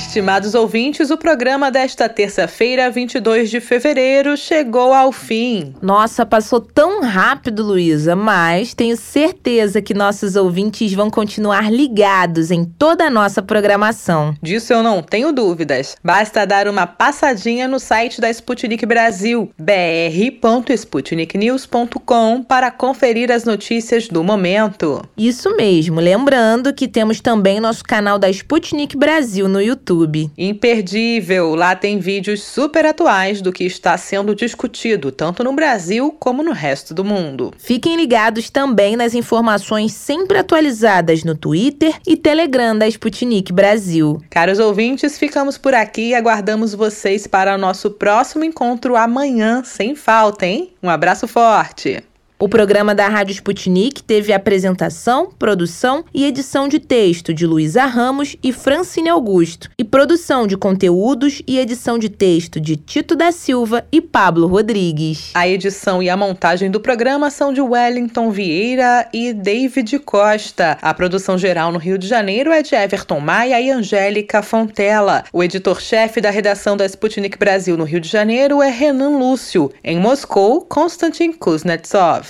[0.00, 5.74] Estimados ouvintes, o programa desta terça-feira, 22 de fevereiro, chegou ao fim.
[5.80, 12.64] Nossa, passou tão rápido, Luísa, mas tenho certeza que nossos ouvintes vão continuar ligados em
[12.64, 14.34] toda a nossa programação.
[14.42, 15.96] Disso eu não tenho dúvidas.
[16.02, 24.24] Basta dar uma passadinha no site da Sputnik Brasil, br.sputniknews.com, para conferir as notícias do
[24.24, 25.02] momento.
[25.16, 29.60] Isso mesmo, lembrando que temos também nosso canal da Sputnik Brasil no
[29.90, 30.30] YouTube.
[30.38, 31.54] Imperdível!
[31.54, 36.52] Lá tem vídeos super atuais do que está sendo discutido, tanto no Brasil como no
[36.52, 37.52] resto do mundo.
[37.58, 44.22] Fiquem ligados também nas informações sempre atualizadas no Twitter e Telegram da Sputnik Brasil.
[44.30, 49.94] Caros ouvintes, ficamos por aqui e aguardamos vocês para o nosso próximo encontro amanhã, sem
[49.94, 50.70] falta, hein?
[50.82, 52.09] Um abraço forte!
[52.42, 58.34] O programa da Rádio Sputnik teve apresentação, produção e edição de texto de Luísa Ramos
[58.42, 63.84] e Francine Augusto, e produção de conteúdos e edição de texto de Tito da Silva
[63.92, 65.32] e Pablo Rodrigues.
[65.34, 70.78] A edição e a montagem do programa são de Wellington Vieira e David Costa.
[70.80, 75.24] A produção geral no Rio de Janeiro é de Everton Maia e Angélica Fontela.
[75.30, 79.70] O editor-chefe da redação da Sputnik Brasil no Rio de Janeiro é Renan Lúcio.
[79.84, 82.29] Em Moscou, Konstantin Kuznetsov.